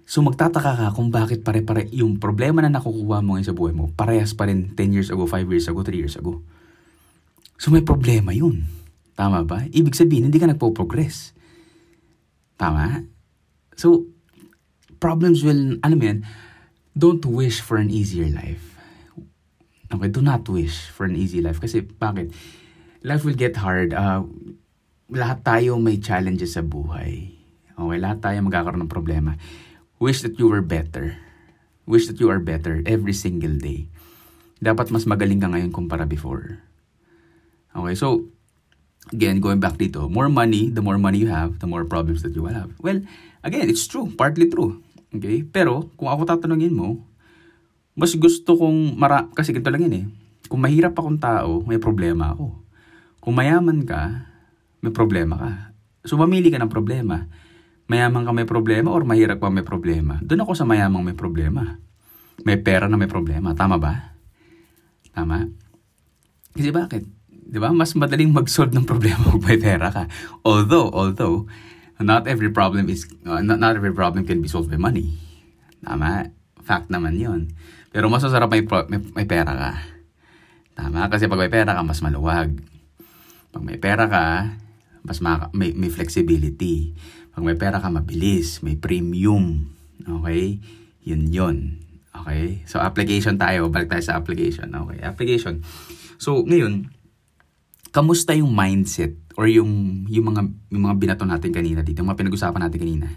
So, 0.03 0.19
magtataka 0.19 0.75
ka 0.75 0.87
kung 0.99 1.15
bakit 1.15 1.47
pare-pare 1.47 1.87
yung 1.95 2.19
problema 2.19 2.59
na 2.59 2.75
nakukuha 2.75 3.23
mo 3.23 3.39
ngayon 3.39 3.47
sa 3.47 3.55
buhay 3.55 3.71
mo, 3.71 3.95
parehas 3.95 4.35
pa 4.35 4.51
rin 4.51 4.75
10 4.75 4.97
years 4.97 5.09
ago, 5.15 5.31
5 5.31 5.47
years 5.47 5.71
ago, 5.71 5.81
3 5.87 5.95
years 5.95 6.19
ago. 6.19 6.43
So, 7.55 7.71
may 7.71 7.87
problema 7.87 8.35
yun. 8.35 8.67
Tama 9.23 9.47
ba? 9.47 9.63
Ibig 9.71 9.95
sabihin, 9.95 10.27
hindi 10.27 10.43
ka 10.43 10.51
nagpo-progress. 10.51 11.31
Tama? 12.59 13.07
So, 13.79 14.11
problems 14.99 15.47
will, 15.47 15.79
alam 15.87 15.97
mo 16.03 16.05
yan, 16.11 16.27
don't 16.99 17.23
wish 17.23 17.63
for 17.63 17.79
an 17.79 17.87
easier 17.87 18.27
life. 18.27 18.75
Okay, 19.95 20.11
do 20.11 20.27
not 20.27 20.43
wish 20.51 20.91
for 20.91 21.07
an 21.07 21.15
easy 21.15 21.39
life. 21.39 21.63
Kasi, 21.63 21.87
bakit? 21.87 22.35
Life 23.07 23.23
will 23.23 23.39
get 23.39 23.63
hard. 23.63 23.95
Uh, 23.95 24.27
lahat 25.07 25.47
tayo 25.47 25.79
may 25.79 26.03
challenges 26.03 26.59
sa 26.59 26.67
buhay. 26.67 27.31
Okay, 27.79 27.99
lahat 28.03 28.27
tayo 28.27 28.43
magkakaroon 28.43 28.83
ng 28.83 28.91
problema. 28.91 29.39
Wish 30.03 30.27
that 30.27 30.35
you 30.43 30.51
were 30.51 30.67
better. 30.67 31.15
Wish 31.87 32.11
that 32.11 32.19
you 32.19 32.27
are 32.27 32.43
better 32.43 32.83
every 32.91 33.15
single 33.15 33.55
day. 33.55 33.87
Dapat 34.59 34.91
mas 34.91 35.07
magaling 35.07 35.39
ka 35.39 35.47
ngayon 35.47 35.71
kumpara 35.71 36.11
before. 36.11 36.59
Okay, 37.71 37.95
so, 37.95 38.35
again, 39.11 39.43
going 39.43 39.59
back 39.59 39.75
dito, 39.75 40.07
more 40.07 40.31
money, 40.31 40.71
the 40.71 40.85
more 40.85 41.01
money 41.01 41.27
you 41.27 41.31
have, 41.33 41.59
the 41.59 41.67
more 41.67 41.83
problems 41.83 42.23
that 42.23 42.37
you 42.37 42.47
will 42.47 42.55
have. 42.55 42.71
Well, 42.79 43.03
again, 43.43 43.67
it's 43.67 43.91
true. 43.91 44.13
Partly 44.15 44.47
true. 44.47 44.79
Okay? 45.11 45.43
Pero, 45.43 45.91
kung 45.99 46.07
ako 46.07 46.29
tatanungin 46.29 46.71
mo, 46.71 47.03
mas 47.99 48.15
gusto 48.15 48.55
kong, 48.55 48.95
mara 48.95 49.27
kasi 49.35 49.51
ganito 49.51 49.69
lang 49.69 49.83
yun 49.85 49.97
eh. 49.99 50.07
Kung 50.47 50.63
mahirap 50.63 50.95
akong 50.95 51.19
tao, 51.19 51.65
may 51.67 51.81
problema 51.83 52.33
ako. 52.37 52.55
Kung 53.19 53.35
mayaman 53.35 53.85
ka, 53.85 54.29
may 54.81 54.93
problema 54.95 55.35
ka. 55.39 55.51
So, 56.07 56.19
mamili 56.19 56.51
ka 56.51 56.59
ng 56.59 56.73
problema. 56.73 57.27
Mayaman 57.87 58.25
ka 58.25 58.33
may 58.33 58.49
problema 58.49 58.89
or 58.91 59.05
mahirap 59.05 59.39
ka 59.39 59.53
may 59.53 59.67
problema. 59.67 60.19
Doon 60.25 60.43
ako 60.43 60.53
sa 60.57 60.65
mayamang 60.65 61.05
may 61.05 61.17
problema. 61.17 61.77
May 62.43 62.59
pera 62.59 62.89
na 62.89 62.97
may 62.99 63.07
problema. 63.07 63.53
Tama 63.53 63.77
ba? 63.77 64.17
Tama? 65.13 65.47
Kasi 66.57 66.73
bakit? 66.73 67.05
'Di 67.53 67.61
ba? 67.61 67.69
Mas 67.77 67.93
madaling 67.93 68.33
mag-solve 68.33 68.73
ng 68.73 68.89
problema 68.89 69.29
kung 69.37 69.45
may 69.45 69.61
pera 69.61 69.93
ka. 69.93 70.09
Although, 70.41 70.89
although 70.89 71.45
not 72.01 72.25
every 72.25 72.49
problem 72.49 72.89
is 72.89 73.05
uh, 73.29 73.45
not, 73.45 73.61
not 73.61 73.77
every 73.77 73.93
problem 73.93 74.25
can 74.25 74.41
be 74.41 74.49
solved 74.49 74.73
by 74.73 74.81
money. 74.81 75.13
Tama? 75.85 76.33
Fact 76.65 76.89
naman 76.89 77.21
'yon. 77.21 77.53
Pero 77.93 78.09
mas 78.09 78.25
masarap 78.25 78.49
may, 78.49 78.65
may, 78.65 79.01
may 79.13 79.27
pera 79.29 79.53
ka. 79.53 79.73
Tama? 80.73 81.13
Kasi 81.13 81.29
pag 81.29 81.37
may 81.37 81.53
pera 81.53 81.77
ka, 81.77 81.85
mas 81.85 82.01
maluwag. 82.01 82.57
Pag 83.53 83.63
may 83.63 83.77
pera 83.77 84.09
ka, 84.09 84.57
mas 85.05 85.21
ma- 85.21 85.53
may, 85.53 85.77
may 85.77 85.93
flexibility. 85.93 86.97
Pag 87.37 87.45
may 87.45 87.53
pera 87.53 87.85
ka, 87.85 87.93
mabilis. 87.93 88.65
May 88.65 88.81
premium. 88.81 89.69
Okay? 90.01 90.57
Yun 91.05 91.29
yun. 91.29 91.57
Okay? 92.17 92.65
So, 92.65 92.81
application 92.81 93.37
tayo. 93.37 93.69
Balik 93.69 93.93
tayo 93.93 94.01
sa 94.01 94.17
application. 94.17 94.73
Okay? 94.73 95.05
Application. 95.05 95.61
So, 96.17 96.49
ngayon, 96.49 96.89
kamusta 97.93 98.33
yung 98.33 98.51
mindset 98.57 99.13
or 99.37 99.47
yung 99.47 100.05
yung 100.09 100.33
mga 100.33 100.43
yung 100.73 100.83
mga 100.89 100.97
binato 100.97 101.25
natin 101.29 101.53
kanina 101.53 101.85
dito, 101.85 102.01
yung 102.01 102.09
mga 102.09 102.25
pinag-usapan 102.25 102.63
natin 102.67 102.81
kanina. 102.81 103.09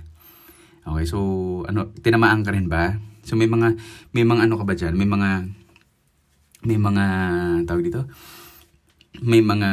Okay, 0.85 1.05
so 1.09 1.17
ano, 1.65 1.89
tinamaan 2.03 2.45
ka 2.45 2.53
rin 2.53 2.69
ba? 2.69 2.99
So 3.25 3.33
may 3.33 3.49
mga 3.49 3.73
may 4.13 4.21
mga 4.21 4.45
ano 4.45 4.55
ka 4.59 4.63
ba 4.67 4.77
diyan? 4.77 4.93
May 4.93 5.09
mga 5.09 5.29
may 6.67 6.77
mga 6.77 7.05
tawag 7.65 7.83
dito? 7.87 8.05
May 9.23 9.41
mga 9.41 9.69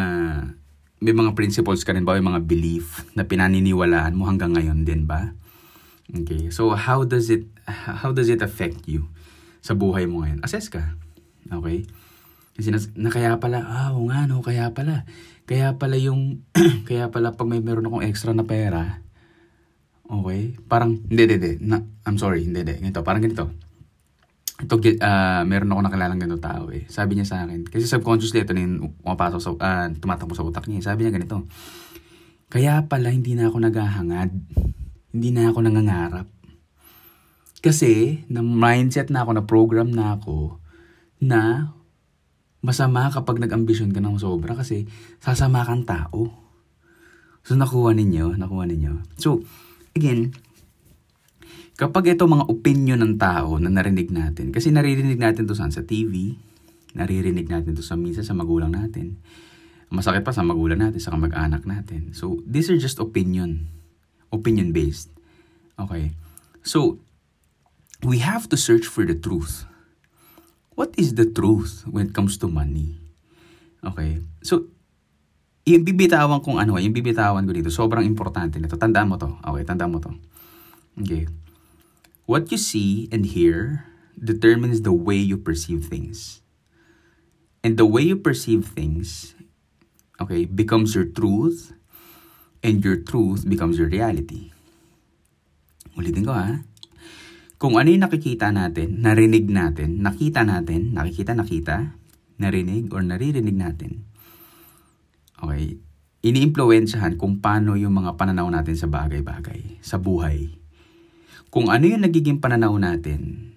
may 1.03 1.13
mga 1.13 1.35
principles 1.35 1.83
ka 1.83 1.93
rin 1.93 2.07
ba, 2.07 2.15
may 2.17 2.25
mga 2.25 2.47
belief 2.47 3.03
na 3.19 3.27
pinaniniwalaan 3.27 4.15
mo 4.15 4.31
hanggang 4.31 4.55
ngayon 4.55 4.87
din 4.87 5.05
ba? 5.05 5.35
Okay. 6.09 6.49
So 6.55 6.73
how 6.79 7.03
does 7.03 7.29
it 7.29 7.51
how 7.67 8.15
does 8.15 8.31
it 8.31 8.41
affect 8.41 8.87
you 8.87 9.11
sa 9.61 9.75
buhay 9.75 10.07
mo 10.07 10.23
ngayon? 10.23 10.41
Assess 10.47 10.71
ka. 10.71 10.95
Okay? 11.51 11.85
Kasi 12.53 12.69
na, 12.73 13.09
kaya 13.09 13.41
pala, 13.41 13.65
ah, 13.65 13.97
oh, 13.97 14.05
nga 14.13 14.29
no, 14.29 14.45
kaya 14.45 14.73
pala. 14.77 15.09
Kaya 15.49 15.77
pala 15.81 15.97
yung, 15.97 16.45
kaya 16.89 17.09
pala 17.09 17.33
pag 17.33 17.49
may 17.49 17.65
meron 17.65 17.89
akong 17.89 18.05
extra 18.05 18.37
na 18.37 18.45
pera, 18.45 19.01
okay, 20.05 20.57
parang, 20.69 21.01
hindi, 21.09 21.23
hindi, 21.25 21.53
na, 21.65 21.81
I'm 22.05 22.21
sorry, 22.21 22.45
hindi, 22.45 22.61
hindi, 22.61 22.77
ganito, 22.79 23.01
parang 23.01 23.25
ganito. 23.25 23.49
Ito, 24.63 24.79
uh, 24.79 25.43
meron 25.49 25.73
ako 25.75 25.81
nakilalang 25.89 26.21
ganito 26.21 26.39
tao 26.39 26.71
eh. 26.71 26.87
Sabi 26.87 27.19
niya 27.19 27.27
sa 27.27 27.43
akin, 27.49 27.67
kasi 27.67 27.89
subconsciously 27.89 28.45
ito 28.45 28.55
na 28.55 28.63
yung 28.63 28.95
umapasok 29.03 29.41
sa, 29.41 29.51
uh, 29.57 29.87
tumatakbo 29.97 30.37
sa 30.37 30.47
utak 30.47 30.69
niya. 30.69 30.93
Sabi 30.93 31.03
niya 31.03 31.17
ganito, 31.17 31.49
kaya 32.53 32.85
pala 32.85 33.09
hindi 33.09 33.33
na 33.33 33.49
ako 33.49 33.59
naghahangad. 33.65 34.31
Hindi 35.11 35.29
na 35.33 35.49
ako 35.49 35.59
nangangarap. 35.65 36.29
Kasi, 37.65 38.23
na 38.29 38.45
mindset 38.45 39.09
na 39.09 39.25
ako, 39.25 39.31
na 39.33 39.45
program 39.49 39.89
na 39.89 40.21
ako, 40.21 40.61
na 41.23 41.73
masama 42.63 43.11
kapag 43.11 43.43
nag-ambisyon 43.43 43.91
ka 43.91 43.99
ng 43.99 44.23
sobra 44.23 44.55
kasi 44.55 44.87
sasama 45.19 45.67
kang 45.67 45.83
tao. 45.83 46.31
So, 47.43 47.59
nakuha 47.59 47.91
ninyo, 47.91 48.39
nakuha 48.39 48.71
ninyo. 48.71 49.19
So, 49.19 49.43
again, 49.99 50.31
kapag 51.75 52.15
ito 52.15 52.23
mga 52.23 52.47
opinion 52.47 53.03
ng 53.03 53.19
tao 53.19 53.59
na 53.59 53.67
narinig 53.67 54.15
natin, 54.15 54.55
kasi 54.55 54.71
naririnig 54.71 55.19
natin 55.19 55.51
to 55.51 55.59
saan? 55.59 55.75
Sa 55.75 55.83
TV, 55.83 56.39
naririnig 56.95 57.51
natin 57.51 57.75
to 57.75 57.83
sa 57.83 57.99
minsan 57.99 58.23
sa 58.23 58.39
magulang 58.39 58.71
natin. 58.71 59.19
Masakit 59.91 60.23
pa 60.23 60.31
sa 60.31 60.47
magulang 60.47 60.79
natin, 60.79 61.03
sa 61.03 61.13
kamag-anak 61.13 61.67
natin. 61.67 62.15
So, 62.15 62.41
these 62.47 62.71
are 62.71 62.79
just 62.79 63.03
opinion. 63.03 63.69
Opinion-based. 64.31 65.11
Okay. 65.83 66.15
So, 66.63 67.03
we 68.07 68.23
have 68.23 68.47
to 68.55 68.57
search 68.57 68.87
for 68.87 69.03
the 69.03 69.19
truth 69.19 69.67
what 70.75 70.95
is 70.97 71.15
the 71.15 71.29
truth 71.29 71.85
when 71.89 72.11
it 72.11 72.15
comes 72.15 72.37
to 72.39 72.49
money? 72.49 72.99
Okay. 73.83 74.23
So, 74.43 74.71
yung 75.67 75.87
bibitawan 75.87 76.43
kong 76.43 76.59
ano, 76.59 76.79
yung 76.79 76.95
bibitawan 76.95 77.47
ko 77.47 77.53
dito, 77.55 77.71
sobrang 77.71 78.07
importante 78.07 78.59
nito. 78.59 78.75
Tandaan 78.75 79.09
mo 79.11 79.17
to. 79.19 79.39
Okay, 79.43 79.63
tandaan 79.63 79.93
mo 79.95 79.99
to. 80.03 80.11
Okay. 80.99 81.31
What 82.27 82.51
you 82.51 82.59
see 82.59 83.11
and 83.11 83.27
hear 83.27 83.87
determines 84.19 84.83
the 84.83 84.95
way 84.95 85.19
you 85.19 85.39
perceive 85.39 85.87
things. 85.87 86.43
And 87.63 87.79
the 87.79 87.87
way 87.87 88.03
you 88.03 88.19
perceive 88.19 88.67
things, 88.75 89.39
okay, 90.19 90.47
becomes 90.47 90.99
your 90.99 91.07
truth, 91.07 91.71
and 92.63 92.83
your 92.83 92.99
truth 92.99 93.47
becomes 93.47 93.79
your 93.79 93.87
reality. 93.87 94.51
Ulitin 95.95 96.27
ko 96.27 96.35
ha. 96.35 96.67
Kung 97.63 97.79
ano 97.79 97.95
yung 97.95 98.03
nakikita 98.03 98.51
natin, 98.51 99.07
narinig 99.07 99.47
natin, 99.47 100.03
nakita 100.03 100.43
natin, 100.43 100.99
nakikita, 100.99 101.31
nakita, 101.39 101.95
narinig, 102.35 102.91
or 102.91 103.07
naririnig 103.07 103.55
natin. 103.55 104.03
Okay. 105.39 105.79
Iniimpluwensyahan 106.27 107.15
kung 107.15 107.39
paano 107.39 107.79
yung 107.79 107.95
mga 108.03 108.19
pananaw 108.19 108.51
natin 108.51 108.75
sa 108.75 108.91
bagay-bagay, 108.91 109.79
sa 109.79 110.03
buhay. 110.03 110.59
Kung 111.55 111.71
ano 111.71 111.87
yung 111.87 112.03
nagiging 112.03 112.43
pananaw 112.43 112.75
natin, 112.83 113.55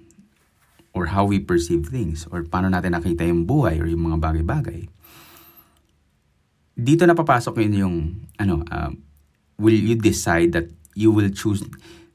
or 0.93 1.09
how 1.09 1.25
we 1.25 1.41
perceive 1.41 1.89
things, 1.89 2.29
or 2.29 2.45
paano 2.45 2.69
natin 2.69 2.93
nakita 2.93 3.25
yung 3.25 3.50
buhay, 3.50 3.81
or 3.81 3.89
yung 3.89 4.05
mga 4.13 4.21
bagay-bagay. 4.21 4.85
Dito 6.77 7.09
na 7.09 7.17
papasok 7.17 7.57
yun 7.57 7.74
yung, 7.74 7.97
ano, 8.38 8.62
uh, 8.69 8.93
will 9.57 9.74
you 9.74 9.97
decide 9.97 10.53
that 10.53 10.69
you 10.93 11.09
will 11.09 11.33
choose 11.33 11.65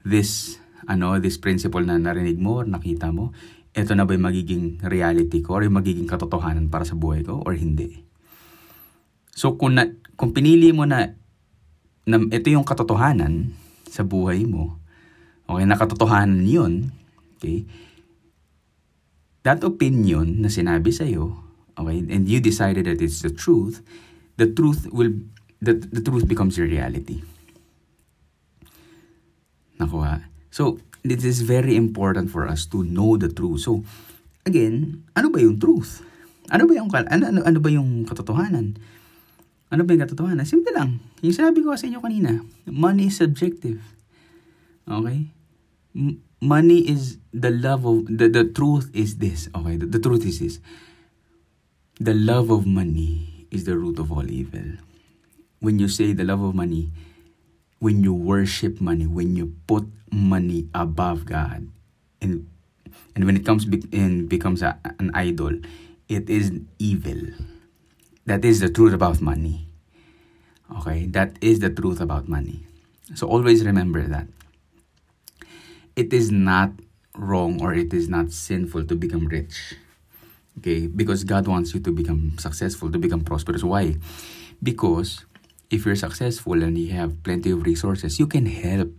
this 0.06 0.59
ano, 0.90 1.22
this 1.22 1.38
principle 1.38 1.86
na 1.86 2.02
narinig 2.02 2.42
mo 2.42 2.60
or 2.60 2.66
nakita 2.66 3.14
mo, 3.14 3.30
ito 3.70 3.94
na 3.94 4.02
ba 4.02 4.18
yung 4.18 4.26
magiging 4.26 4.82
reality 4.82 5.38
ko 5.38 5.54
or 5.54 5.62
yung 5.62 5.78
magiging 5.78 6.10
katotohanan 6.10 6.66
para 6.66 6.82
sa 6.82 6.98
buhay 6.98 7.22
ko 7.22 7.38
or 7.46 7.54
hindi. 7.54 8.02
So 9.30 9.54
kung, 9.54 9.78
na, 9.78 9.86
kung 10.18 10.34
pinili 10.34 10.74
mo 10.74 10.82
na, 10.82 11.14
na 12.10 12.16
ito 12.34 12.50
yung 12.50 12.66
katotohanan 12.66 13.54
sa 13.86 14.02
buhay 14.02 14.42
mo, 14.42 14.82
okay, 15.46 15.62
na 15.62 15.78
katotohanan 15.78 16.42
yun, 16.42 16.90
okay, 17.38 17.62
that 19.46 19.62
opinion 19.62 20.42
na 20.42 20.50
sinabi 20.50 20.90
sa'yo, 20.90 21.38
okay, 21.78 22.02
and 22.10 22.26
you 22.26 22.42
decided 22.42 22.90
that 22.90 22.98
it's 22.98 23.22
the 23.22 23.30
truth, 23.30 23.86
the 24.34 24.50
truth 24.50 24.90
will, 24.90 25.14
the, 25.62 25.78
the 25.78 26.02
truth 26.02 26.26
becomes 26.26 26.58
your 26.58 26.66
reality. 26.66 27.22
Nakuha. 29.78 30.26
So, 30.50 30.82
it 31.06 31.24
is 31.24 31.42
very 31.46 31.78
important 31.78 32.30
for 32.30 32.46
us 32.46 32.66
to 32.74 32.82
know 32.84 33.16
the 33.16 33.30
truth. 33.30 33.64
So, 33.64 33.86
again, 34.44 35.06
ano 35.16 35.30
ba 35.30 35.40
yung 35.40 35.62
truth? 35.62 36.02
Ano 36.50 36.66
ba 36.66 36.74
yung, 36.74 36.90
ano, 36.90 37.24
ano, 37.30 37.40
ano 37.46 37.58
ba 37.62 37.70
yung 37.70 38.04
katotohanan? 38.04 38.74
Ano 39.70 39.86
ba 39.86 39.94
yung 39.94 40.02
katotohanan? 40.02 40.42
Simple 40.42 40.74
lang. 40.74 40.98
Yung 41.22 41.36
sabi 41.36 41.62
ko 41.62 41.72
sa 41.78 41.86
inyo 41.86 42.02
kanina, 42.02 42.42
money 42.66 43.06
is 43.06 43.22
subjective. 43.22 43.78
Okay? 44.90 45.30
Money 46.42 46.82
is 46.90 47.22
the 47.30 47.54
love 47.54 47.86
of, 47.86 48.10
the, 48.10 48.26
the 48.26 48.42
truth 48.50 48.90
is 48.90 49.22
this. 49.22 49.46
Okay? 49.54 49.78
The, 49.78 49.86
the 49.86 50.02
truth 50.02 50.26
is 50.26 50.42
this. 50.42 50.58
The 52.02 52.16
love 52.16 52.50
of 52.50 52.66
money 52.66 53.46
is 53.54 53.64
the 53.64 53.78
root 53.78 54.02
of 54.02 54.10
all 54.10 54.26
evil. 54.26 54.82
When 55.62 55.78
you 55.78 55.86
say 55.86 56.16
the 56.16 56.24
love 56.24 56.42
of 56.42 56.56
money, 56.56 56.90
when 57.80 58.04
you 58.04 58.14
worship 58.14 58.80
money, 58.80 59.06
when 59.06 59.34
you 59.34 59.56
put 59.66 59.88
money 60.12 60.68
above 60.74 61.24
God, 61.24 61.66
and 62.20 62.46
and 63.16 63.24
when 63.24 63.36
it 63.36 63.44
comes 63.44 63.64
be, 63.64 63.82
and 63.92 64.28
becomes 64.28 64.62
a, 64.62 64.78
an 65.00 65.10
idol, 65.14 65.58
it 66.08 66.30
is 66.30 66.52
evil. 66.78 67.34
That 68.26 68.44
is 68.44 68.60
the 68.60 68.68
truth 68.68 68.92
about 68.92 69.20
money. 69.20 69.66
Okay, 70.78 71.06
that 71.06 71.34
is 71.40 71.58
the 71.58 71.70
truth 71.70 72.00
about 72.00 72.28
money. 72.28 72.62
So 73.16 73.26
always 73.26 73.64
remember 73.66 74.06
that. 74.06 74.28
It 75.96 76.12
is 76.12 76.30
not 76.30 76.70
wrong 77.16 77.60
or 77.60 77.74
it 77.74 77.92
is 77.92 78.08
not 78.08 78.30
sinful 78.30 78.84
to 78.84 78.94
become 78.94 79.26
rich. 79.26 79.74
Okay, 80.58 80.86
because 80.86 81.24
God 81.24 81.48
wants 81.48 81.74
you 81.74 81.80
to 81.80 81.90
become 81.90 82.38
successful, 82.38 82.92
to 82.92 82.98
become 82.98 83.22
prosperous. 83.22 83.64
Why? 83.64 83.96
Because 84.62 85.24
if 85.70 85.86
you're 85.86 85.98
successful 85.98 86.58
and 86.60 86.74
you 86.76 86.90
have 86.92 87.22
plenty 87.22 87.54
of 87.54 87.62
resources, 87.62 88.18
you 88.18 88.26
can 88.26 88.44
help. 88.44 88.90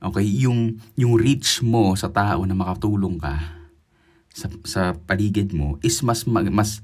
Okay, 0.00 0.24
yung 0.24 0.80
yung 0.96 1.18
reach 1.18 1.60
mo 1.60 1.92
sa 1.98 2.08
tao 2.08 2.46
na 2.48 2.56
makatulong 2.56 3.20
ka 3.20 3.36
sa 4.32 4.48
sa 4.64 4.82
paligid 4.96 5.52
mo 5.52 5.76
is 5.84 6.00
mas 6.00 6.24
mas 6.24 6.80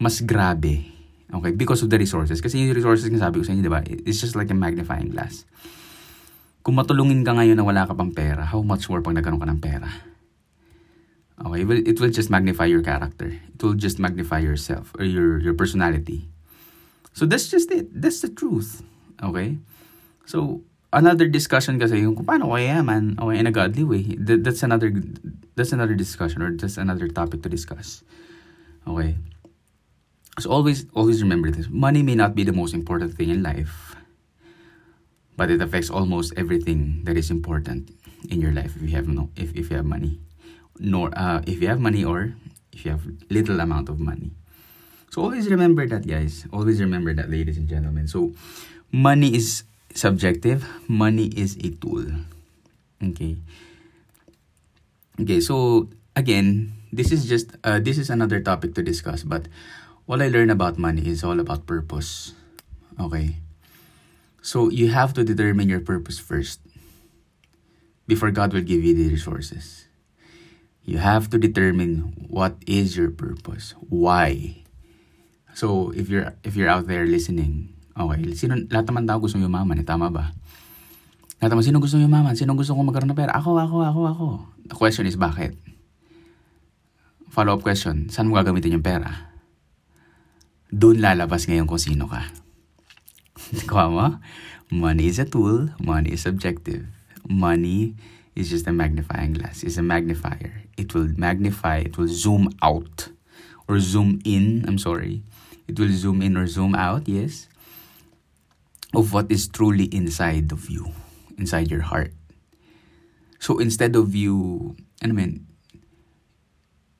mas 0.00 0.18
grabe. 0.24 0.88
Okay, 1.28 1.52
because 1.52 1.84
of 1.84 1.92
the 1.92 2.00
resources. 2.00 2.40
Kasi 2.40 2.64
yung 2.64 2.72
resources 2.72 3.06
nga 3.12 3.28
sabi 3.28 3.38
ko 3.38 3.44
sa 3.44 3.52
inyo, 3.52 3.62
di 3.62 3.70
ba? 3.70 3.84
It's 3.84 4.24
just 4.24 4.32
like 4.32 4.48
a 4.48 4.56
magnifying 4.56 5.12
glass. 5.12 5.44
Kung 6.64 6.80
matulungin 6.80 7.20
ka 7.20 7.36
ngayon 7.36 7.60
na 7.60 7.68
wala 7.68 7.84
ka 7.84 7.92
pang 7.92 8.16
pera, 8.16 8.48
how 8.48 8.64
much 8.64 8.88
more 8.88 9.04
pag 9.04 9.12
nagkaroon 9.12 9.38
ka 9.38 9.48
ng 9.52 9.60
pera? 9.60 9.88
Okay, 11.38 11.62
well, 11.68 11.78
it 11.78 12.00
will 12.00 12.10
just 12.10 12.32
magnify 12.32 12.66
your 12.66 12.82
character. 12.82 13.30
It 13.30 13.60
will 13.60 13.78
just 13.78 14.00
magnify 14.00 14.42
yourself 14.42 14.90
or 14.98 15.04
your 15.04 15.38
your 15.38 15.54
personality. 15.54 16.26
So 17.18 17.26
that's 17.26 17.50
just 17.50 17.66
it. 17.74 17.90
That's 17.90 18.22
the 18.22 18.30
truth. 18.30 18.86
Okay? 19.18 19.58
So, 20.22 20.62
another 20.94 21.26
discussion 21.26 21.74
kasi 21.74 22.06
yung 22.06 22.14
kung 22.14 22.30
paano 22.30 22.54
kaya 22.54 22.78
yaman 22.78 23.18
okay, 23.18 23.42
in 23.42 23.50
a 23.50 23.50
godly 23.50 23.82
way. 23.82 24.14
That, 24.14 24.46
that's 24.46 24.62
another 24.62 24.94
that's 25.58 25.74
another 25.74 25.98
discussion 25.98 26.46
or 26.46 26.54
that's 26.54 26.78
another 26.78 27.10
topic 27.10 27.42
to 27.42 27.50
discuss. 27.50 28.06
Okay? 28.86 29.18
So 30.38 30.54
always 30.54 30.86
always 30.94 31.18
remember 31.18 31.50
this. 31.50 31.66
Money 31.66 32.06
may 32.06 32.14
not 32.14 32.38
be 32.38 32.46
the 32.46 32.54
most 32.54 32.70
important 32.70 33.18
thing 33.18 33.34
in 33.34 33.42
life, 33.42 33.98
but 35.34 35.50
it 35.50 35.58
affects 35.58 35.90
almost 35.90 36.30
everything 36.38 37.02
that 37.02 37.18
is 37.18 37.34
important 37.34 37.90
in 38.30 38.38
your 38.38 38.54
life 38.54 38.78
if 38.78 38.86
you 38.86 38.94
have 38.94 39.10
no 39.10 39.34
if, 39.34 39.50
if 39.58 39.74
you 39.74 39.82
have 39.82 39.90
money. 39.90 40.22
Nor 40.78 41.10
uh, 41.18 41.42
if 41.50 41.58
you 41.58 41.66
have 41.66 41.82
money 41.82 42.06
or 42.06 42.38
if 42.70 42.86
you 42.86 42.94
have 42.94 43.02
little 43.26 43.58
amount 43.58 43.90
of 43.90 43.98
money. 43.98 44.38
So 45.18 45.26
always 45.26 45.50
remember 45.50 45.82
that, 45.82 46.06
guys. 46.06 46.46
Always 46.54 46.78
remember 46.78 47.10
that, 47.10 47.26
ladies 47.26 47.58
and 47.58 47.66
gentlemen. 47.66 48.06
So 48.06 48.38
money 48.94 49.34
is 49.34 49.66
subjective. 49.90 50.62
Money 50.86 51.26
is 51.34 51.58
a 51.58 51.74
tool. 51.74 52.06
Okay. 53.02 53.34
Okay. 55.18 55.40
So 55.42 55.90
again, 56.14 56.70
this 56.94 57.10
is 57.10 57.26
just 57.26 57.50
uh, 57.66 57.82
this 57.82 57.98
is 57.98 58.14
another 58.14 58.38
topic 58.38 58.78
to 58.78 58.82
discuss. 58.86 59.26
But 59.26 59.50
what 60.06 60.22
I 60.22 60.30
learned 60.30 60.54
about 60.54 60.78
money 60.78 61.02
is 61.02 61.26
all 61.26 61.42
about 61.42 61.66
purpose. 61.66 62.38
Okay. 63.02 63.42
So 64.38 64.70
you 64.70 64.94
have 64.94 65.18
to 65.18 65.26
determine 65.26 65.66
your 65.66 65.82
purpose 65.82 66.22
first 66.22 66.62
before 68.06 68.30
God 68.30 68.54
will 68.54 68.62
give 68.62 68.86
you 68.86 68.94
the 68.94 69.10
resources. 69.10 69.90
You 70.86 71.02
have 71.02 71.26
to 71.34 71.42
determine 71.42 72.14
what 72.30 72.54
is 72.70 72.94
your 72.94 73.10
purpose. 73.10 73.74
Why? 73.90 74.62
So, 75.58 75.90
if 75.90 76.06
you're 76.06 76.38
if 76.46 76.54
you're 76.54 76.70
out 76.70 76.86
there 76.86 77.02
listening, 77.02 77.74
okay, 77.98 78.30
sino 78.38 78.54
lahat 78.70 78.94
naman 78.94 79.10
tao 79.10 79.18
gusto 79.18 79.42
yumaman, 79.42 79.82
eh, 79.82 79.82
tama 79.82 80.06
ba? 80.06 80.30
Lahat 81.42 81.50
naman 81.50 81.66
sino 81.66 81.82
gusto 81.82 81.98
yumaman, 81.98 82.38
sino 82.38 82.54
gusto 82.54 82.78
ko 82.78 82.86
magkaroon 82.86 83.10
ng 83.10 83.18
pera? 83.18 83.34
Ako, 83.34 83.58
ako, 83.58 83.82
ako, 83.82 84.00
ako. 84.06 84.26
The 84.70 84.78
question 84.78 85.10
is 85.10 85.18
bakit? 85.18 85.58
Follow-up 87.34 87.66
question, 87.66 88.06
saan 88.06 88.30
mo 88.30 88.38
gagamitin 88.38 88.78
yung 88.78 88.86
pera? 88.86 89.34
Doon 90.70 91.02
lalabas 91.02 91.50
ngayon 91.50 91.66
kung 91.66 91.82
sino 91.82 92.06
ka. 92.06 92.22
Kuha 93.66 93.90
mo? 93.90 94.22
Money 94.70 95.10
is 95.10 95.18
a 95.18 95.26
tool, 95.26 95.74
money 95.82 96.14
is 96.14 96.22
subjective. 96.22 96.86
Money 97.26 97.98
is 98.38 98.46
just 98.46 98.70
a 98.70 98.74
magnifying 98.74 99.34
glass, 99.34 99.66
is 99.66 99.74
a 99.74 99.82
magnifier. 99.82 100.70
It 100.78 100.94
will 100.94 101.10
magnify, 101.18 101.82
it 101.82 101.98
will 101.98 102.06
zoom 102.06 102.54
out 102.62 103.10
or 103.66 103.82
zoom 103.82 104.22
in, 104.22 104.62
I'm 104.70 104.78
sorry, 104.78 105.26
It 105.68 105.78
will 105.78 105.92
zoom 105.92 106.24
in 106.24 106.36
or 106.36 106.48
zoom 106.48 106.74
out, 106.74 107.06
yes, 107.06 107.46
of 108.96 109.12
what 109.12 109.30
is 109.30 109.46
truly 109.48 109.84
inside 109.92 110.50
of 110.50 110.72
you, 110.72 110.96
inside 111.36 111.70
your 111.70 111.84
heart. 111.84 112.12
So 113.38 113.60
instead 113.60 113.94
of 113.94 114.16
you, 114.16 114.74
I 115.04 115.12
mean, 115.12 115.46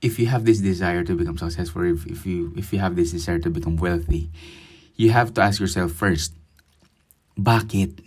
if 0.01 0.19
you 0.19 0.27
have 0.27 0.45
this 0.45 0.61
desire 0.61 1.03
to 1.03 1.17
become 1.17 1.39
successful, 1.39 1.83
if, 1.83 2.07
if 2.07 2.27
you 2.27 2.53
if 2.57 2.73
you 2.73 2.79
have 2.79 2.95
this 2.95 3.11
desire 3.11 3.41
to 3.41 3.51
become 3.51 3.77
wealthy, 3.77 4.31
you 4.95 5.11
have 5.11 5.35
to 5.35 5.41
ask 5.41 5.59
yourself 5.59 5.93
first, 5.93 6.35
bakit? 7.35 8.05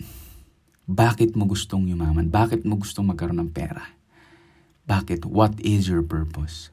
Bakit 0.91 1.35
mo 1.39 1.47
gustong 1.47 1.87
yumaman? 1.87 2.31
Bakit 2.31 2.67
mo 2.67 2.75
gustong 2.75 3.07
magkaroon 3.11 3.39
ng 3.39 3.51
pera? 3.51 3.95
Bakit? 4.87 5.23
What 5.23 5.55
is 5.63 5.87
your 5.87 6.03
purpose? 6.03 6.69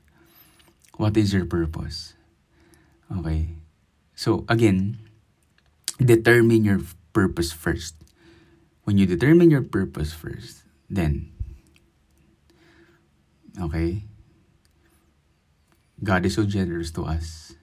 What 0.98 1.14
is 1.14 1.30
your 1.30 1.46
purpose? 1.46 2.18
Okay. 3.06 3.54
So 4.18 4.42
again, 4.50 4.98
determine 6.02 6.66
your 6.66 6.82
purpose 7.14 7.54
first. 7.54 7.94
When 8.82 8.98
you 8.98 9.06
determine 9.06 9.54
your 9.54 9.62
purpose 9.62 10.10
first, 10.10 10.66
then 10.90 11.30
okay, 13.62 14.02
God 16.02 16.26
is 16.26 16.34
so 16.34 16.42
generous 16.42 16.90
to 16.98 17.06
us. 17.06 17.54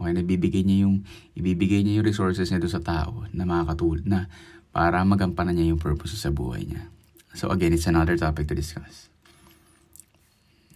Okay, 0.00 0.16
nabibigay 0.16 0.64
niya 0.64 0.88
yung 0.88 1.04
ibibigay 1.36 1.84
niya 1.84 2.00
yung 2.00 2.08
resources 2.08 2.48
doon 2.48 2.64
sa 2.64 2.80
tao 2.80 3.28
na 3.36 3.44
makakatulong 3.44 4.08
na 4.08 4.32
para 4.72 5.04
magampanan 5.04 5.60
niya 5.60 5.76
yung 5.76 5.82
purpose 5.82 6.16
sa 6.16 6.32
buhay 6.32 6.64
niya. 6.64 6.88
So 7.36 7.52
again, 7.52 7.76
it's 7.76 7.84
another 7.84 8.16
topic 8.16 8.48
to 8.48 8.56
discuss. 8.56 9.12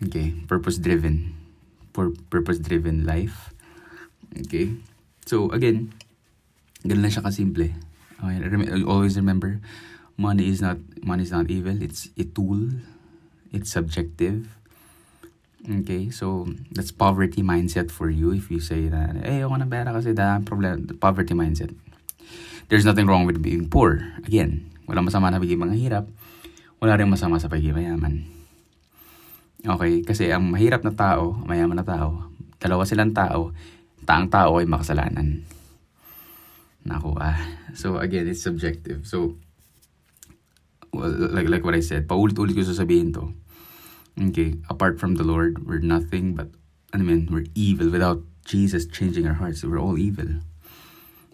Okay, 0.04 0.36
purpose 0.44 0.76
driven. 0.76 1.40
For 1.96 2.12
purpose 2.28 2.60
driven 2.60 3.08
life 3.08 3.53
Okay? 4.34 4.74
So, 5.24 5.48
again, 5.54 5.94
ganun 6.82 7.06
lang 7.06 7.12
siya 7.14 7.24
kasimple. 7.24 7.72
Okay? 8.18 8.36
Rem- 8.42 8.88
always 8.88 9.14
remember, 9.14 9.62
money 10.16 10.50
is 10.50 10.62
not 10.62 10.78
money 11.02 11.22
is 11.22 11.32
not 11.34 11.50
evil. 11.50 11.74
It's 11.82 12.10
a 12.18 12.24
tool. 12.24 12.70
It's 13.54 13.70
subjective. 13.70 14.50
Okay, 15.64 16.12
so 16.12 16.44
that's 16.76 16.92
poverty 16.92 17.40
mindset 17.40 17.88
for 17.88 18.12
you 18.12 18.36
if 18.36 18.52
you 18.52 18.60
say 18.60 18.92
that, 18.92 19.16
eh, 19.24 19.40
ako 19.40 19.56
na 19.56 19.64
pera 19.64 19.96
kasi 19.96 20.12
da, 20.12 20.36
problem, 20.44 20.84
poverty 21.00 21.32
mindset. 21.32 21.72
There's 22.68 22.84
nothing 22.84 23.08
wrong 23.08 23.24
with 23.24 23.40
being 23.40 23.72
poor. 23.72 24.04
Again, 24.28 24.68
wala 24.84 25.00
masama 25.00 25.32
na 25.32 25.40
bigay 25.40 25.56
mga 25.56 25.76
hirap. 25.80 26.04
Wala 26.84 27.00
rin 27.00 27.08
masama 27.08 27.40
sa 27.40 27.48
pagiging 27.48 27.80
mayaman. 27.80 28.28
Okay, 29.64 30.04
kasi 30.04 30.28
ang 30.28 30.52
mahirap 30.52 30.84
na 30.84 30.92
tao, 30.92 31.32
mayaman 31.48 31.80
na 31.80 31.86
tao, 31.88 32.28
dalawa 32.60 32.84
silang 32.84 33.16
tao, 33.16 33.56
taang 34.04 34.30
tao 34.30 34.60
ay 34.60 34.68
makasalanan. 34.68 35.42
Naku 36.84 37.16
ah. 37.16 37.40
So 37.72 37.96
again, 37.96 38.28
it's 38.28 38.44
subjective. 38.44 39.08
So, 39.08 39.36
well, 40.92 41.10
like, 41.10 41.48
like 41.48 41.64
what 41.64 41.74
I 41.74 41.80
said, 41.80 42.06
paulit-ulit 42.06 42.54
ko 42.54 42.62
sasabihin 42.62 43.16
to. 43.16 43.32
Okay, 44.14 44.60
apart 44.70 45.00
from 45.00 45.16
the 45.16 45.26
Lord, 45.26 45.66
we're 45.66 45.82
nothing 45.82 46.38
but, 46.38 46.46
I 46.92 47.02
mean, 47.02 47.26
we're 47.26 47.50
evil. 47.56 47.90
Without 47.90 48.22
Jesus 48.46 48.86
changing 48.86 49.26
our 49.26 49.34
hearts, 49.34 49.64
we're 49.64 49.80
all 49.80 49.98
evil. 49.98 50.38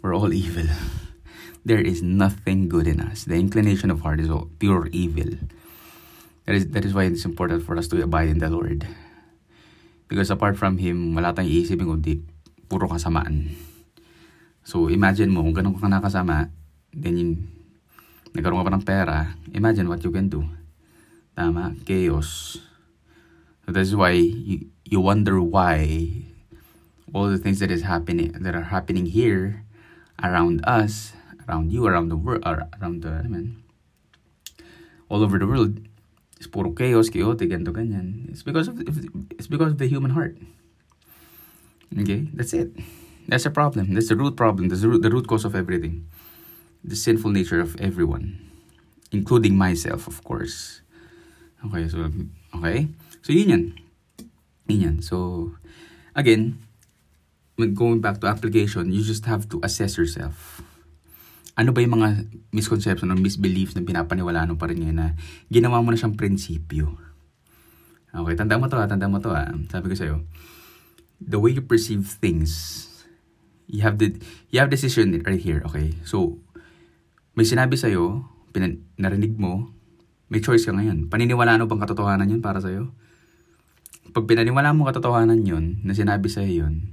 We're 0.00 0.16
all 0.16 0.32
evil. 0.46 0.64
There 1.66 1.82
is 1.82 2.00
nothing 2.00 2.70
good 2.70 2.86
in 2.86 3.04
us. 3.04 3.24
The 3.24 3.36
inclination 3.36 3.90
of 3.90 4.00
heart 4.00 4.20
is 4.20 4.30
all 4.30 4.48
pure 4.58 4.88
evil. 4.92 5.36
That 6.46 6.54
is, 6.54 6.68
that 6.72 6.84
is 6.86 6.94
why 6.94 7.04
it's 7.04 7.26
important 7.26 7.66
for 7.66 7.76
us 7.76 7.86
to 7.88 8.00
abide 8.00 8.28
in 8.28 8.38
the 8.38 8.48
Lord. 8.48 8.88
Because 10.08 10.30
apart 10.30 10.56
from 10.56 10.78
Him, 10.78 11.14
wala 11.14 11.36
tayong 11.36 11.52
iisipin 11.52 11.86
kundi 11.86 12.24
puro 12.70 12.86
kasamaan. 12.86 13.50
So, 14.62 14.86
imagine 14.86 15.34
mo, 15.34 15.42
kung 15.42 15.58
ganun 15.58 15.74
ka 15.74 15.90
nakasama, 15.90 16.54
then 16.94 17.18
yun, 17.18 17.30
nagkaroon 18.30 18.62
ka 18.62 18.66
pa 18.70 18.74
ng 18.78 18.86
pera, 18.86 19.18
imagine 19.50 19.90
what 19.90 19.98
you 20.06 20.14
can 20.14 20.30
do. 20.30 20.46
Tama? 21.34 21.74
Chaos. 21.82 22.62
So 23.66 23.74
that's 23.74 23.94
why 23.94 24.14
you, 24.14 24.70
you 24.84 25.00
wonder 25.00 25.42
why 25.42 26.10
all 27.14 27.26
the 27.30 27.38
things 27.38 27.58
that 27.58 27.70
is 27.70 27.82
happening 27.82 28.32
that 28.34 28.54
are 28.54 28.70
happening 28.70 29.06
here 29.06 29.64
around 30.22 30.62
us, 30.64 31.12
around 31.48 31.72
you, 31.72 31.86
around 31.86 32.08
the 32.08 32.16
world, 32.16 32.42
around 32.46 33.02
the 33.02 33.22
I 33.24 33.28
mean, 33.28 33.62
all 35.08 35.22
over 35.22 35.38
the 35.38 35.46
world 35.46 35.82
is 36.38 36.46
puro 36.46 36.72
chaos, 36.72 37.10
chaotic, 37.10 37.50
ganito 37.50 37.74
ganyan. 37.74 38.30
It's 38.30 38.42
because 38.42 38.68
of 38.68 38.78
it's 39.38 39.46
because 39.46 39.72
of 39.74 39.78
the 39.78 39.86
human 39.86 40.12
heart. 40.14 40.38
Okay, 41.90 42.30
that's 42.34 42.54
it. 42.54 42.70
That's 43.26 43.44
the 43.44 43.50
problem. 43.50 43.94
That's 43.94 44.10
the 44.10 44.18
root 44.18 44.38
problem. 44.38 44.70
That's 44.70 44.82
the 44.82 44.90
root, 44.90 45.02
the 45.02 45.10
root 45.10 45.26
cause 45.26 45.44
of 45.44 45.54
everything. 45.54 46.06
The 46.82 46.96
sinful 46.96 47.30
nature 47.30 47.60
of 47.60 47.76
everyone, 47.78 48.38
including 49.12 49.58
myself, 49.58 50.06
of 50.06 50.22
course. 50.24 50.80
Okay, 51.66 51.86
so 51.90 52.08
okay. 52.56 52.88
So, 53.20 53.36
yun 53.36 53.52
yan. 53.52 53.64
Yun 54.70 54.80
yan. 54.80 54.96
So, 55.04 55.52
again, 56.16 56.56
when 57.60 57.76
going 57.76 58.00
back 58.00 58.18
to 58.24 58.26
application, 58.32 58.88
you 58.88 59.04
just 59.04 59.28
have 59.28 59.44
to 59.52 59.60
assess 59.60 60.00
yourself. 60.00 60.64
Ano 61.60 61.76
ba 61.76 61.84
yung 61.84 62.00
mga 62.00 62.24
misconception 62.56 63.12
or 63.12 63.20
misbeliefs 63.20 63.76
na 63.76 63.84
pinapaniwalaan 63.84 64.54
mo 64.54 64.56
pa 64.56 64.72
rin 64.72 64.80
ngayon 64.80 64.96
na 64.96 65.08
ginawa 65.52 65.84
mo 65.84 65.92
na 65.92 66.00
siyang 66.00 66.16
prinsipyo? 66.16 66.96
Okay, 68.10 68.34
tanda 68.34 68.56
mo 68.56 68.66
to 68.72 68.80
ha, 68.80 68.88
tanda 68.88 69.06
mo 69.06 69.20
to 69.20 69.28
ha. 69.28 69.52
Sabi 69.68 69.92
ko 69.92 69.94
sa'yo, 69.94 70.16
the 71.20 71.38
way 71.38 71.52
you 71.52 71.62
perceive 71.62 72.08
things, 72.18 72.88
you 73.68 73.84
have 73.84 74.00
the, 74.00 74.16
you 74.50 74.58
have 74.58 74.72
decision 74.72 75.14
right 75.22 75.40
here, 75.40 75.62
okay? 75.68 75.94
So, 76.02 76.40
may 77.36 77.44
sinabi 77.46 77.76
sa'yo, 77.78 78.26
pinan, 78.50 78.82
narinig 78.98 79.38
mo, 79.38 79.70
may 80.32 80.42
choice 80.42 80.66
ka 80.66 80.72
ngayon. 80.74 81.12
Paniniwalaan 81.12 81.62
mo 81.62 81.70
bang 81.70 81.82
katotohanan 81.84 82.32
yun 82.32 82.42
para 82.42 82.58
sa'yo? 82.58 82.90
pag 84.10 84.26
pinaniwala 84.26 84.74
mo 84.74 84.86
katotohanan 84.90 85.46
yun, 85.46 85.78
na 85.86 85.94
sinabi 85.94 86.26
sa 86.26 86.42
yun, 86.42 86.90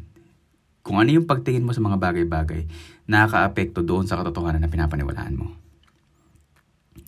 kung 0.85 1.01
ano 1.01 1.11
yung 1.11 1.27
pagtingin 1.27 1.65
mo 1.65 1.73
sa 1.73 1.83
mga 1.83 1.99
bagay-bagay, 1.99 2.69
nakaka-apekto 3.09 3.83
doon 3.83 4.07
sa 4.07 4.15
katotohanan 4.21 4.63
na 4.63 4.71
pinapaniwalaan 4.71 5.35
mo. 5.35 5.47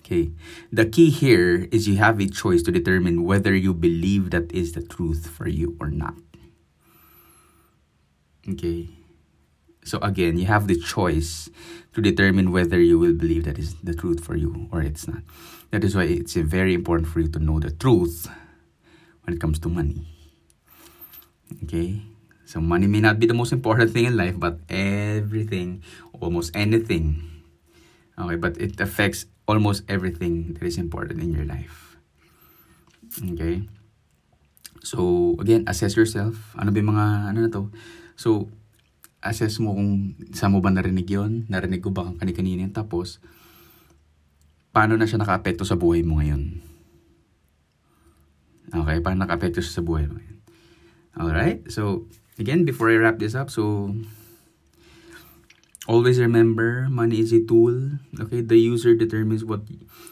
Okay. 0.01 0.33
The 0.73 0.89
key 0.89 1.13
here 1.13 1.69
is 1.69 1.85
you 1.85 2.01
have 2.01 2.17
a 2.17 2.25
choice 2.25 2.65
to 2.65 2.73
determine 2.73 3.23
whether 3.23 3.53
you 3.53 3.77
believe 3.77 4.33
that 4.33 4.49
is 4.49 4.73
the 4.73 4.81
truth 4.81 5.29
for 5.29 5.45
you 5.45 5.77
or 5.77 5.93
not. 5.93 6.17
Okay. 8.49 8.89
So 9.83 9.97
again, 9.99 10.37
you 10.37 10.45
have 10.45 10.67
the 10.67 10.77
choice 10.77 11.49
to 11.93 12.01
determine 12.01 12.51
whether 12.51 12.79
you 12.79 12.99
will 12.99 13.13
believe 13.13 13.45
that 13.45 13.57
is 13.57 13.75
the 13.81 13.93
truth 13.93 14.23
for 14.23 14.35
you 14.35 14.69
or 14.71 14.81
it's 14.81 15.07
not. 15.07 15.23
That 15.71 15.83
is 15.83 15.95
why 15.95 16.03
it's 16.03 16.35
very 16.35 16.73
important 16.73 17.07
for 17.09 17.19
you 17.21 17.29
to 17.29 17.39
know 17.39 17.59
the 17.59 17.71
truth 17.71 18.29
when 19.23 19.35
it 19.35 19.41
comes 19.41 19.59
to 19.59 19.69
money. 19.69 20.05
Okay? 21.63 22.01
So 22.45 22.59
money 22.59 22.87
may 22.87 22.99
not 22.99 23.19
be 23.19 23.27
the 23.27 23.37
most 23.37 23.53
important 23.53 23.93
thing 23.93 24.05
in 24.05 24.17
life, 24.17 24.37
but 24.37 24.57
everything, 24.69 25.83
almost 26.19 26.49
anything, 26.55 27.21
okay, 28.17 28.35
but 28.35 28.57
it 28.57 28.81
affects 28.81 29.25
almost 29.47 29.83
everything 29.87 30.53
that 30.53 30.65
is 30.65 30.77
important 30.77 31.21
in 31.21 31.33
your 31.33 31.45
life. 31.45 31.97
Okay? 33.21 33.69
So, 34.81 35.35
again, 35.39 35.65
assess 35.67 35.95
yourself. 35.95 36.39
Ano 36.57 36.71
ba 36.71 36.81
mga, 36.81 37.05
ano 37.29 37.37
na 37.45 37.49
to? 37.53 37.69
So, 38.19 38.51
assess 39.23 39.63
mo 39.63 39.71
kung 39.71 40.19
saan 40.35 40.51
mo 40.51 40.59
ba 40.59 40.67
narinig 40.67 41.07
yon 41.07 41.47
Narinig 41.47 41.79
ko 41.79 41.95
ba 41.95 42.11
kani-kanina 42.19 42.67
Tapos, 42.75 43.23
paano 44.75 44.99
na 44.99 45.07
siya 45.07 45.23
naka-apekto 45.23 45.63
sa 45.63 45.79
buhay 45.79 46.03
mo 46.03 46.19
ngayon? 46.19 46.59
Okay, 48.75 48.99
paano 48.99 49.23
naka-apekto 49.23 49.63
siya 49.63 49.79
sa 49.79 49.85
buhay 49.87 50.05
mo. 50.11 50.19
Alright, 51.15 51.71
so 51.71 52.05
again, 52.35 52.67
before 52.67 52.91
I 52.91 52.99
wrap 52.99 53.17
this 53.23 53.33
up, 53.33 53.49
so 53.49 53.95
always 55.89 56.21
remember 56.21 56.85
money 56.85 57.17
is 57.17 57.33
a 57.33 57.41
tool 57.41 57.97
okay 58.21 58.45
the 58.45 58.61
user 58.61 58.93
determines 58.93 59.41
what 59.41 59.65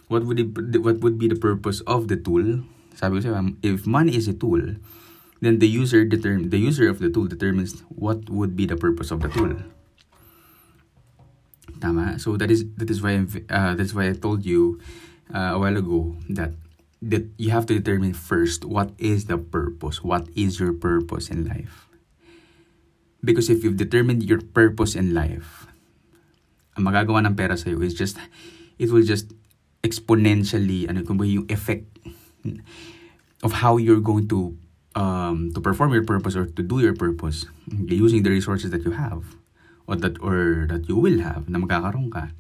what 0.10 0.26
would 0.26 0.41
it, 0.41 0.50
what 0.82 0.98
would 1.06 1.22
be 1.22 1.30
the 1.30 1.38
purpose 1.38 1.86
of 1.86 2.10
the 2.10 2.17
tool 2.17 2.65
sabi 2.98 3.22
ko 3.22 3.30
siya 3.30 3.54
if 3.62 3.86
money 3.86 4.17
is 4.17 4.26
a 4.26 4.34
tool 4.34 4.58
then 5.41 5.60
the 5.60 5.67
user 5.67 6.04
determine 6.04 6.50
the 6.50 6.58
user 6.58 6.89
of 6.89 7.00
the 7.00 7.10
tool 7.10 7.28
determines 7.28 7.82
what 7.89 8.30
would 8.30 8.56
be 8.56 8.65
the 8.65 8.78
purpose 8.78 9.12
of 9.12 9.21
the 9.21 9.30
tool 9.30 9.54
tama 11.80 12.17
so 12.17 12.38
that 12.38 12.50
is 12.50 12.65
that 12.76 12.89
is 12.89 13.02
why 13.02 13.21
uh, 13.50 13.76
that's 13.78 13.93
why 13.93 14.10
I 14.10 14.13
told 14.13 14.45
you 14.45 14.82
uh, 15.34 15.54
a 15.54 15.60
while 15.60 15.78
ago 15.78 16.17
that 16.30 16.58
that 17.02 17.30
you 17.38 17.52
have 17.52 17.65
to 17.67 17.78
determine 17.78 18.13
first 18.13 18.65
what 18.65 18.91
is 18.97 19.26
the 19.26 19.38
purpose, 19.38 20.04
what 20.04 20.28
is 20.36 20.60
your 20.60 20.73
purpose 20.73 21.30
in 21.30 21.45
life. 21.45 21.86
Because 23.23 23.50
if 23.50 23.63
you've 23.63 23.78
determined 23.78 24.23
your 24.23 24.41
purpose 24.41 24.95
in 24.95 25.13
life, 25.13 25.67
ang 26.78 26.86
magagawa 26.86 27.26
ng 27.26 27.36
pera 27.38 27.58
sa'yo 27.58 27.82
is 27.82 27.93
just, 27.93 28.17
it 28.78 28.89
will 28.89 29.06
just 29.06 29.34
exponentially, 29.82 30.89
ano 30.89 31.02
kung 31.06 31.21
yung 31.21 31.50
effect 31.50 31.86
of 33.45 33.62
how 33.62 33.78
you're 33.78 34.02
going 34.02 34.26
to 34.30 34.58
um, 34.97 35.53
to 35.53 35.62
perform 35.62 35.93
your 35.93 36.03
purpose 36.03 36.33
or 36.33 36.49
to 36.49 36.65
do 36.65 36.81
your 36.81 36.97
purpose 36.97 37.45
using 37.86 38.25
the 38.25 38.33
resources 38.33 38.73
that 38.73 38.81
you 38.81 38.97
have 38.97 39.38
or 39.86 39.93
that 39.95 40.17
or 40.17 40.65
that 40.65 40.89
you 40.89 40.97
will 40.97 41.21
have 41.21 41.45
na 41.45 41.62
magkakaroon 41.62 42.10
ka 42.10 42.33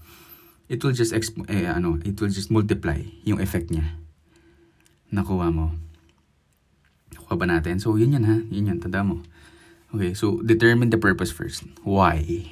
it 0.65 0.81
will 0.81 0.91
just 0.91 1.13
exp- 1.13 1.45
eh, 1.47 1.69
ano 1.69 2.01
it 2.01 2.17
will 2.17 2.33
just 2.33 2.49
multiply 2.49 2.97
yung 3.21 3.37
effect 3.37 3.69
niya 3.69 3.93
nakuha 5.11 5.51
mo. 5.51 5.71
Nakuha 7.15 7.35
ba 7.39 7.45
natin? 7.47 7.79
So, 7.79 7.95
yun 7.95 8.15
yan 8.15 8.25
ha. 8.27 8.37
Yun 8.51 8.69
yan. 8.73 8.79
Tanda 8.79 9.03
mo. 9.03 9.23
Okay, 9.95 10.11
so 10.11 10.43
determine 10.43 10.91
the 10.91 10.99
purpose 10.99 11.31
first. 11.31 11.63
Why? 11.87 12.43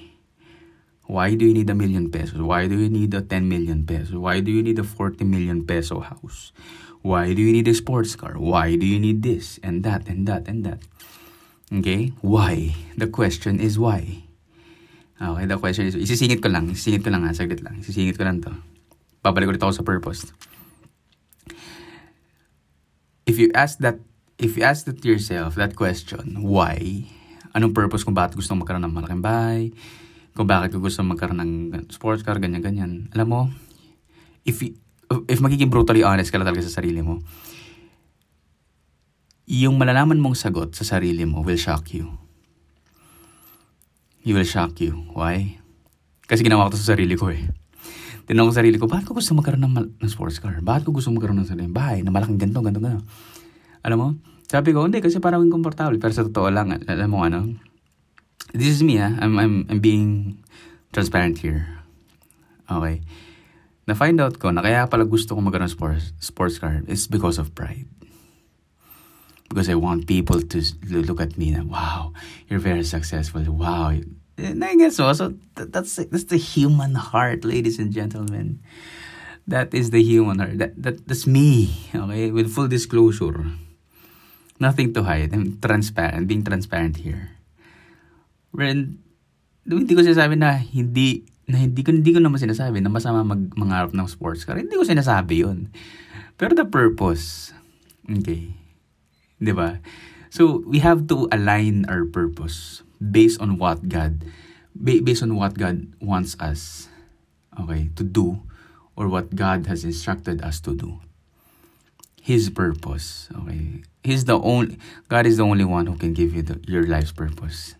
Why 1.05 1.37
do 1.37 1.45
you 1.45 1.53
need 1.53 1.69
a 1.69 1.77
million 1.77 2.09
pesos? 2.09 2.41
Why 2.41 2.65
do 2.65 2.77
you 2.77 2.89
need 2.89 3.13
a 3.13 3.21
10 3.21 3.47
million 3.47 3.85
pesos? 3.85 4.17
Why 4.17 4.41
do 4.41 4.49
you 4.49 4.63
need 4.65 4.79
a 4.79 4.83
40 4.83 5.23
million 5.23 5.65
peso 5.65 6.01
house? 6.01 6.51
Why 7.05 7.33
do 7.37 7.41
you 7.41 7.53
need 7.53 7.67
a 7.69 7.75
sports 7.77 8.17
car? 8.17 8.33
Why 8.41 8.75
do 8.75 8.85
you 8.85 8.97
need 8.97 9.21
this 9.21 9.61
and 9.61 9.85
that 9.85 10.09
and 10.09 10.25
that 10.25 10.49
and 10.49 10.65
that? 10.65 10.81
Okay? 11.69 12.13
Why? 12.25 12.73
The 12.97 13.07
question 13.07 13.61
is 13.61 13.77
why. 13.77 14.25
Okay, 15.21 15.45
the 15.45 15.57
question 15.61 15.85
is, 15.87 15.95
isisingit 15.95 16.41
ko 16.41 16.49
lang, 16.49 16.67
isisingit 16.73 17.05
ko 17.05 17.13
lang 17.13 17.23
ha, 17.23 17.31
saglit 17.31 17.61
lang. 17.61 17.79
Isisingit 17.79 18.17
ko 18.17 18.25
lang 18.25 18.41
to. 18.41 18.51
Babalik 19.21 19.47
ulit 19.53 19.61
ako 19.61 19.71
sa 19.71 19.85
purpose 19.85 20.33
if 23.25 23.41
you 23.41 23.49
ask 23.53 23.81
that 23.81 23.97
if 24.37 24.55
you 24.55 24.63
ask 24.63 24.85
that 24.85 25.01
to 25.01 25.07
yourself 25.09 25.57
that 25.57 25.75
question, 25.75 26.45
why? 26.45 27.05
Anong 27.57 27.73
purpose 27.73 28.05
kung 28.05 28.13
bakit 28.13 28.37
gusto 28.37 28.53
magkaroon 28.53 28.85
ng 28.85 28.93
malaking 28.93 29.23
bahay? 29.25 29.73
Kung 30.35 30.51
bakit 30.51 30.75
gusto 30.75 30.99
magkaroon 30.99 31.39
ng 31.39 31.51
sports 31.95 32.21
car, 32.21 32.43
ganyan-ganyan. 32.43 33.07
Alam 33.15 33.27
mo, 33.27 33.41
if 34.43 34.59
if 35.31 35.39
magiging 35.39 35.71
brutally 35.71 36.03
honest 36.03 36.27
ka 36.27 36.35
lang 36.35 36.45
talaga 36.45 36.67
sa 36.67 36.83
sarili 36.83 36.99
mo, 36.99 37.23
yung 39.47 39.79
malalaman 39.79 40.19
mong 40.19 40.35
sagot 40.35 40.75
sa 40.75 40.83
sarili 40.83 41.23
mo 41.23 41.39
will 41.39 41.57
shock 41.57 41.95
you. 41.95 42.19
He 44.25 44.33
will 44.33 44.45
shock 44.45 44.81
you. 44.81 45.07
Why? 45.13 45.61
Kasi 46.25 46.41
ginawa 46.41 46.67
ko 46.67 46.75
to 46.75 46.81
sa 46.81 46.97
sarili 46.97 47.13
ko 47.13 47.29
eh. 47.29 47.45
Tinanong 48.25 48.49
ko 48.49 48.53
sa 48.57 48.59
sarili 48.65 48.81
ko, 48.81 48.89
bakit 48.89 49.05
ko 49.05 49.13
gusto 49.13 49.37
magkaroon 49.37 49.61
ng, 49.69 49.73
mal- 49.73 49.93
ng 50.01 50.09
sports 50.09 50.41
car? 50.41 50.57
Bakit 50.65 50.89
ko 50.89 50.97
gusto 50.97 51.13
magkaroon 51.13 51.45
ng 51.45 51.49
sarili 51.49 51.69
bahay 51.69 52.01
na 52.01 52.09
malaking 52.09 52.41
ganito, 52.41 52.57
ganito, 52.65 52.81
ganito? 52.81 53.05
Alam 53.85 53.97
mo? 54.01 54.07
Sabi 54.49 54.73
ko, 54.73 54.89
hindi, 54.89 54.97
kasi 54.97 55.21
parang 55.21 55.45
komportable. 55.53 56.01
Pero 56.01 56.09
sa 56.09 56.25
totoo 56.25 56.49
lang, 56.49 56.73
alam 56.73 57.05
mo 57.05 57.21
ano, 57.21 57.53
this 58.55 58.79
is 58.79 58.83
me, 58.83 58.99
ah. 58.99 59.11
I'm, 59.19 59.37
I'm, 59.37 59.67
I'm 59.69 59.79
being 59.79 60.43
transparent 60.93 61.39
here. 61.39 61.67
Okay. 62.71 63.01
Na-find 63.85 64.17
out 64.19 64.39
ko 64.39 64.49
na 64.49 64.65
kaya 64.65 64.87
pala 64.89 65.05
gusto 65.05 65.35
ko 65.35 65.41
magkaroon 65.41 65.69
sports, 65.69 66.15
sports 66.17 66.57
car 66.57 66.81
is 66.87 67.05
because 67.05 67.37
of 67.37 67.53
pride. 67.53 67.85
Because 69.45 69.69
I 69.69 69.75
want 69.75 70.07
people 70.07 70.41
to 70.41 70.59
look 70.89 71.21
at 71.21 71.37
me 71.37 71.51
na, 71.53 71.61
wow, 71.61 72.11
you're 72.49 72.63
very 72.63 72.83
successful. 72.83 73.45
Wow, 73.45 73.93
And 74.37 74.63
I 74.63 74.75
guess 74.75 74.97
so. 74.97 75.11
So 75.13 75.33
that's 75.55 75.95
that's 75.95 76.27
the 76.27 76.37
human 76.37 76.95
heart, 76.95 77.45
ladies 77.45 77.79
and 77.79 77.91
gentlemen. 77.95 78.59
That 79.47 79.71
is 79.71 79.91
the 79.95 80.03
human 80.03 80.39
heart. 80.39 80.57
That, 80.59 80.75
that 80.81 81.07
that's 81.07 81.23
me. 81.23 81.71
Okay, 81.95 82.31
with 82.31 82.51
full 82.51 82.67
disclosure. 82.67 83.45
Nothing 84.59 84.91
to 84.95 85.03
hide. 85.03 85.31
I'm 85.31 85.59
transparent. 85.59 86.27
Being 86.27 86.43
transparent 86.43 86.97
here. 86.99 87.35
When, 88.55 89.03
hindi 89.67 89.93
ko 89.93 90.01
sinasabi 90.01 90.39
na 90.39 90.57
hindi 90.57 91.27
na 91.45 91.61
hindi 91.61 91.85
ko 91.85 91.93
hindi 91.93 92.09
ko 92.09 92.21
naman 92.21 92.41
sinasabi 92.41 92.81
na 92.81 92.89
masama 92.89 93.21
mag 93.21 93.53
mangarap 93.53 93.93
ng 93.93 94.07
sports 94.09 94.45
car. 94.45 94.57
Hindi 94.57 94.73
ko 94.73 94.85
sinasabi 94.85 95.45
'yon. 95.45 95.69
Pero 96.41 96.57
the 96.57 96.65
purpose. 96.65 97.53
Okay. 98.09 98.53
'Di 99.37 99.53
ba? 99.53 99.77
So 100.33 100.65
we 100.65 100.81
have 100.81 101.05
to 101.13 101.29
align 101.29 101.85
our 101.85 102.03
purpose 102.03 102.81
based 102.99 103.37
on 103.37 103.61
what 103.61 103.85
God 103.87 104.25
based 104.75 105.23
on 105.23 105.37
what 105.37 105.55
God 105.55 105.87
wants 106.01 106.35
us 106.41 106.91
okay 107.55 107.87
to 107.95 108.03
do 108.03 108.41
or 108.97 109.07
what 109.07 109.35
God 109.35 109.67
has 109.67 109.83
instructed 109.85 110.41
us 110.41 110.59
to 110.67 110.75
do. 110.75 110.99
His 112.25 112.49
purpose, 112.49 113.29
okay? 113.31 113.85
He's 114.01 114.25
the 114.25 114.41
only 114.41 114.81
God 115.13 115.29
is 115.29 115.37
the 115.37 115.45
only 115.45 115.63
one 115.63 115.85
who 115.85 115.95
can 115.95 116.17
give 116.17 116.33
you 116.33 116.41
the, 116.41 116.57
your 116.65 116.89
life's 116.89 117.13
purpose. 117.13 117.77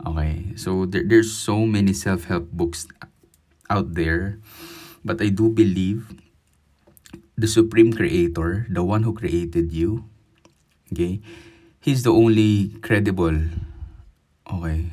Okay, 0.00 0.56
so 0.56 0.86
there, 0.86 1.04
there's 1.04 1.30
so 1.30 1.66
many 1.66 1.92
self-help 1.92 2.48
books 2.52 2.88
out 3.68 3.92
there, 3.92 4.40
but 5.04 5.20
I 5.20 5.28
do 5.28 5.52
believe 5.52 6.08
the 7.36 7.46
supreme 7.46 7.92
creator, 7.92 8.66
the 8.70 8.82
one 8.82 9.02
who 9.02 9.12
created 9.12 9.72
you, 9.72 10.08
okay, 10.92 11.20
he's 11.80 12.02
the 12.02 12.12
only 12.12 12.80
credible, 12.80 13.44
okay, 14.48 14.88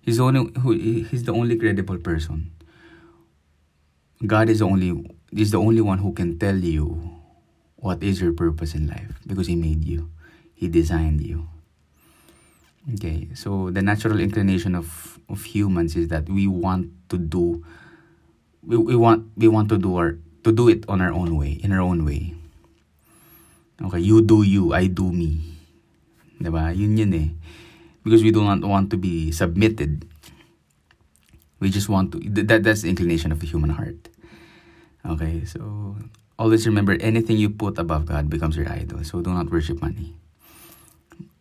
he's 0.00 0.16
the 0.16 0.24
only 0.24 0.48
who 0.64 0.72
he's 0.72 1.24
the 1.24 1.32
only 1.32 1.56
credible 1.56 1.98
person. 1.98 2.52
God 4.24 4.48
is 4.48 4.60
the 4.60 4.68
only 4.68 4.96
is 5.32 5.52
the 5.52 5.60
only 5.60 5.84
one 5.84 5.98
who 5.98 6.16
can 6.16 6.38
tell 6.38 6.56
you 6.56 7.20
what 7.76 8.02
is 8.02 8.20
your 8.20 8.32
purpose 8.32 8.72
in 8.72 8.88
life 8.88 9.20
because 9.26 9.46
he 9.46 9.56
made 9.56 9.84
you, 9.84 10.08
he 10.54 10.68
designed 10.68 11.20
you. 11.20 11.48
Okay, 12.94 13.26
so 13.34 13.70
the 13.74 13.82
natural 13.82 14.20
inclination 14.20 14.76
of, 14.76 15.18
of 15.28 15.42
humans 15.42 15.96
is 15.96 16.06
that 16.08 16.28
we 16.30 16.46
want 16.46 16.94
to 17.10 17.18
do 17.18 17.64
we, 18.62 18.76
we 18.76 18.94
want 18.94 19.26
we 19.34 19.48
want 19.48 19.68
to 19.70 19.78
do 19.78 19.96
our 19.96 20.18
to 20.44 20.52
do 20.52 20.68
it 20.68 20.86
on 20.86 21.00
our 21.00 21.10
own 21.10 21.34
way, 21.34 21.58
in 21.62 21.72
our 21.72 21.82
own 21.82 22.04
way. 22.04 22.34
Okay, 23.82 23.98
you 23.98 24.22
do 24.22 24.42
you, 24.42 24.72
I 24.72 24.86
do 24.86 25.10
me. 25.10 25.42
ba? 26.38 26.70
Yun 26.70 26.96
yun 26.96 27.14
eh. 27.14 27.28
Because 28.06 28.22
we 28.22 28.30
do 28.30 28.42
not 28.46 28.62
want 28.62 28.90
to 28.90 28.96
be 28.96 29.32
submitted. 29.32 30.06
We 31.58 31.70
just 31.70 31.88
want 31.88 32.14
to 32.14 32.22
that 32.46 32.62
that's 32.62 32.82
the 32.82 32.90
inclination 32.90 33.32
of 33.32 33.42
the 33.42 33.50
human 33.50 33.70
heart. 33.70 33.98
Okay, 35.02 35.42
so 35.42 35.96
always 36.38 36.66
remember 36.66 36.94
anything 37.02 37.34
you 37.34 37.50
put 37.50 37.78
above 37.82 38.06
God 38.06 38.30
becomes 38.30 38.54
your 38.54 38.70
idol. 38.70 39.02
So 39.02 39.22
do 39.22 39.34
not 39.34 39.50
worship 39.50 39.82
money 39.82 40.14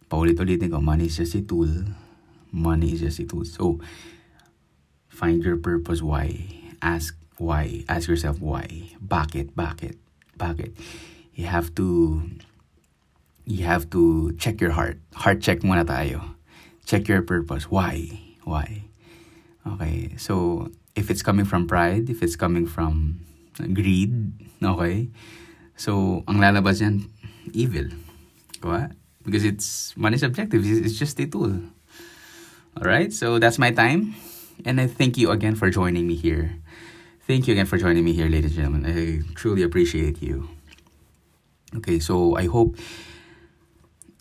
paulit-ulitin 0.09 0.71
ko, 0.71 0.81
money 0.81 1.05
is 1.05 1.17
just 1.17 1.35
a 1.35 1.41
tool. 1.41 1.69
Money 2.51 2.93
is 2.93 3.01
just 3.01 3.19
a 3.19 3.25
tool. 3.25 3.45
So, 3.45 3.79
find 5.09 5.43
your 5.43 5.57
purpose 5.57 6.01
why. 6.01 6.47
Ask 6.81 7.17
why. 7.37 7.83
Ask 7.89 8.07
yourself 8.07 8.39
why. 8.39 8.95
Bakit? 9.03 9.53
Bakit? 9.53 9.97
Bakit? 10.37 10.71
You 11.35 11.47
have 11.47 11.75
to 11.75 12.21
you 13.45 13.65
have 13.65 13.89
to 13.91 14.33
check 14.41 14.59
your 14.59 14.71
heart. 14.71 14.97
Heart 15.13 15.41
check 15.41 15.59
muna 15.61 15.85
tayo. 15.85 16.35
Check 16.85 17.07
your 17.07 17.21
purpose. 17.21 17.69
Why? 17.69 18.09
Why? 18.43 18.85
Okay. 19.65 20.17
So, 20.17 20.69
if 20.95 21.09
it's 21.09 21.21
coming 21.21 21.45
from 21.45 21.67
pride, 21.67 22.09
if 22.09 22.21
it's 22.21 22.35
coming 22.35 22.65
from 22.65 23.21
greed, 23.73 24.33
okay? 24.61 25.09
So, 25.75 26.23
ang 26.27 26.39
lalabas 26.39 26.81
yan, 26.81 27.09
evil. 27.53 27.89
Diba? 28.61 28.93
Because 29.25 29.43
it's 29.43 29.97
money 29.97 30.17
subjective. 30.17 30.61
It's 30.63 30.97
just 30.97 31.19
a 31.19 31.25
tool. 31.25 31.59
All 32.77 32.88
right, 32.88 33.11
so 33.11 33.39
that's 33.39 33.57
my 33.57 33.71
time, 33.71 34.15
and 34.65 34.79
I 34.79 34.88
thank 34.88 35.17
you 35.17 35.31
again 35.31 35.55
for 35.55 35.69
joining 35.69 36.07
me 36.07 36.15
here. 36.15 36.59
Thank 37.25 37.47
you 37.47 37.53
again 37.53 37.65
for 37.65 37.77
joining 37.77 38.05
me 38.05 38.13
here, 38.13 38.29
ladies 38.29 38.55
and 38.55 38.69
gentlemen. 38.69 38.85
I 38.85 39.25
truly 39.33 39.63
appreciate 39.63 40.21
you. 40.21 40.49
Okay, 41.75 41.99
so 41.99 42.38
I 42.38 42.45
hope 42.45 42.77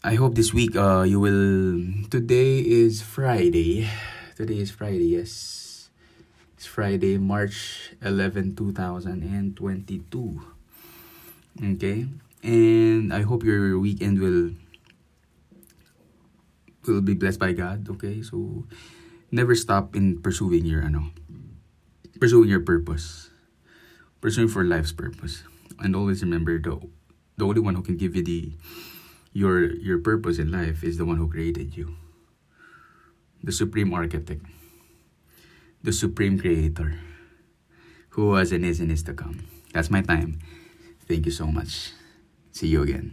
I 0.02 0.14
hope 0.14 0.34
this 0.34 0.54
week 0.54 0.74
uh 0.76 1.02
you 1.02 1.20
will 1.20 1.82
today 2.08 2.64
is 2.64 3.02
Friday. 3.02 3.90
Today 4.34 4.58
is 4.58 4.70
Friday, 4.74 5.14
yes. 5.14 5.90
It's 6.56 6.66
Friday, 6.66 7.18
March 7.18 7.92
11, 8.02 8.56
2022. 8.56 10.40
Okay? 11.62 12.06
And 12.42 13.14
I 13.14 13.22
hope 13.22 13.44
your 13.44 13.78
weekend 13.78 14.18
will 14.18 14.50
will 16.86 17.00
be 17.00 17.14
blessed 17.14 17.38
by 17.38 17.52
God, 17.52 17.88
okay? 17.98 18.22
So 18.22 18.66
never 19.30 19.54
stop 19.54 19.96
in 19.96 20.20
pursuing 20.22 20.64
your 20.64 20.82
ano, 20.82 21.10
pursuing 22.20 22.48
your 22.48 22.60
purpose. 22.60 23.30
Pursuing 24.24 24.48
for 24.48 24.64
life's 24.64 24.92
purpose. 24.92 25.44
And 25.80 25.92
always 25.92 26.24
remember 26.24 26.56
the 26.56 26.80
the 27.36 27.44
only 27.44 27.60
one 27.60 27.74
who 27.74 27.84
can 27.84 28.00
give 28.00 28.16
you 28.16 28.24
the 28.24 28.56
your 29.36 29.68
your 29.68 29.98
purpose 29.98 30.38
in 30.38 30.48
life 30.48 30.80
is 30.80 30.96
the 30.96 31.04
one 31.04 31.20
who 31.20 31.28
created 31.28 31.76
you. 31.76 31.92
The 33.44 33.52
supreme 33.52 33.92
architect. 33.92 34.48
The 35.84 35.92
supreme 35.92 36.40
creator. 36.40 36.96
Who 38.16 38.32
was 38.32 38.48
and 38.48 38.64
is 38.64 38.80
and 38.80 38.88
is 38.88 39.02
to 39.04 39.12
come. 39.12 39.44
That's 39.76 39.90
my 39.90 40.00
time. 40.00 40.40
Thank 41.04 41.26
you 41.26 41.32
so 41.34 41.44
much. 41.44 41.92
See 42.52 42.68
you 42.68 42.80
again. 42.80 43.12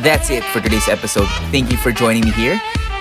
That's 0.00 0.30
it 0.30 0.44
for 0.44 0.60
today's 0.60 0.88
episode. 0.88 1.26
Thank 1.50 1.72
you 1.72 1.76
for 1.76 1.90
joining 1.90 2.24
me 2.24 2.30
here. 2.30 2.60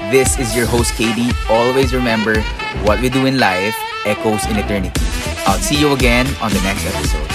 This 0.10 0.39
is 0.39 0.55
your 0.55 0.65
host, 0.65 0.95
Katie. 0.95 1.29
Always 1.49 1.93
remember 1.93 2.41
what 2.81 2.99
we 3.01 3.10
do 3.10 3.25
in 3.27 3.38
life 3.38 3.75
echoes 4.05 4.45
in 4.47 4.57
eternity. 4.57 4.91
I'll 5.45 5.60
see 5.60 5.79
you 5.79 5.93
again 5.93 6.25
on 6.41 6.51
the 6.51 6.62
next 6.62 6.86
episode. 6.86 7.26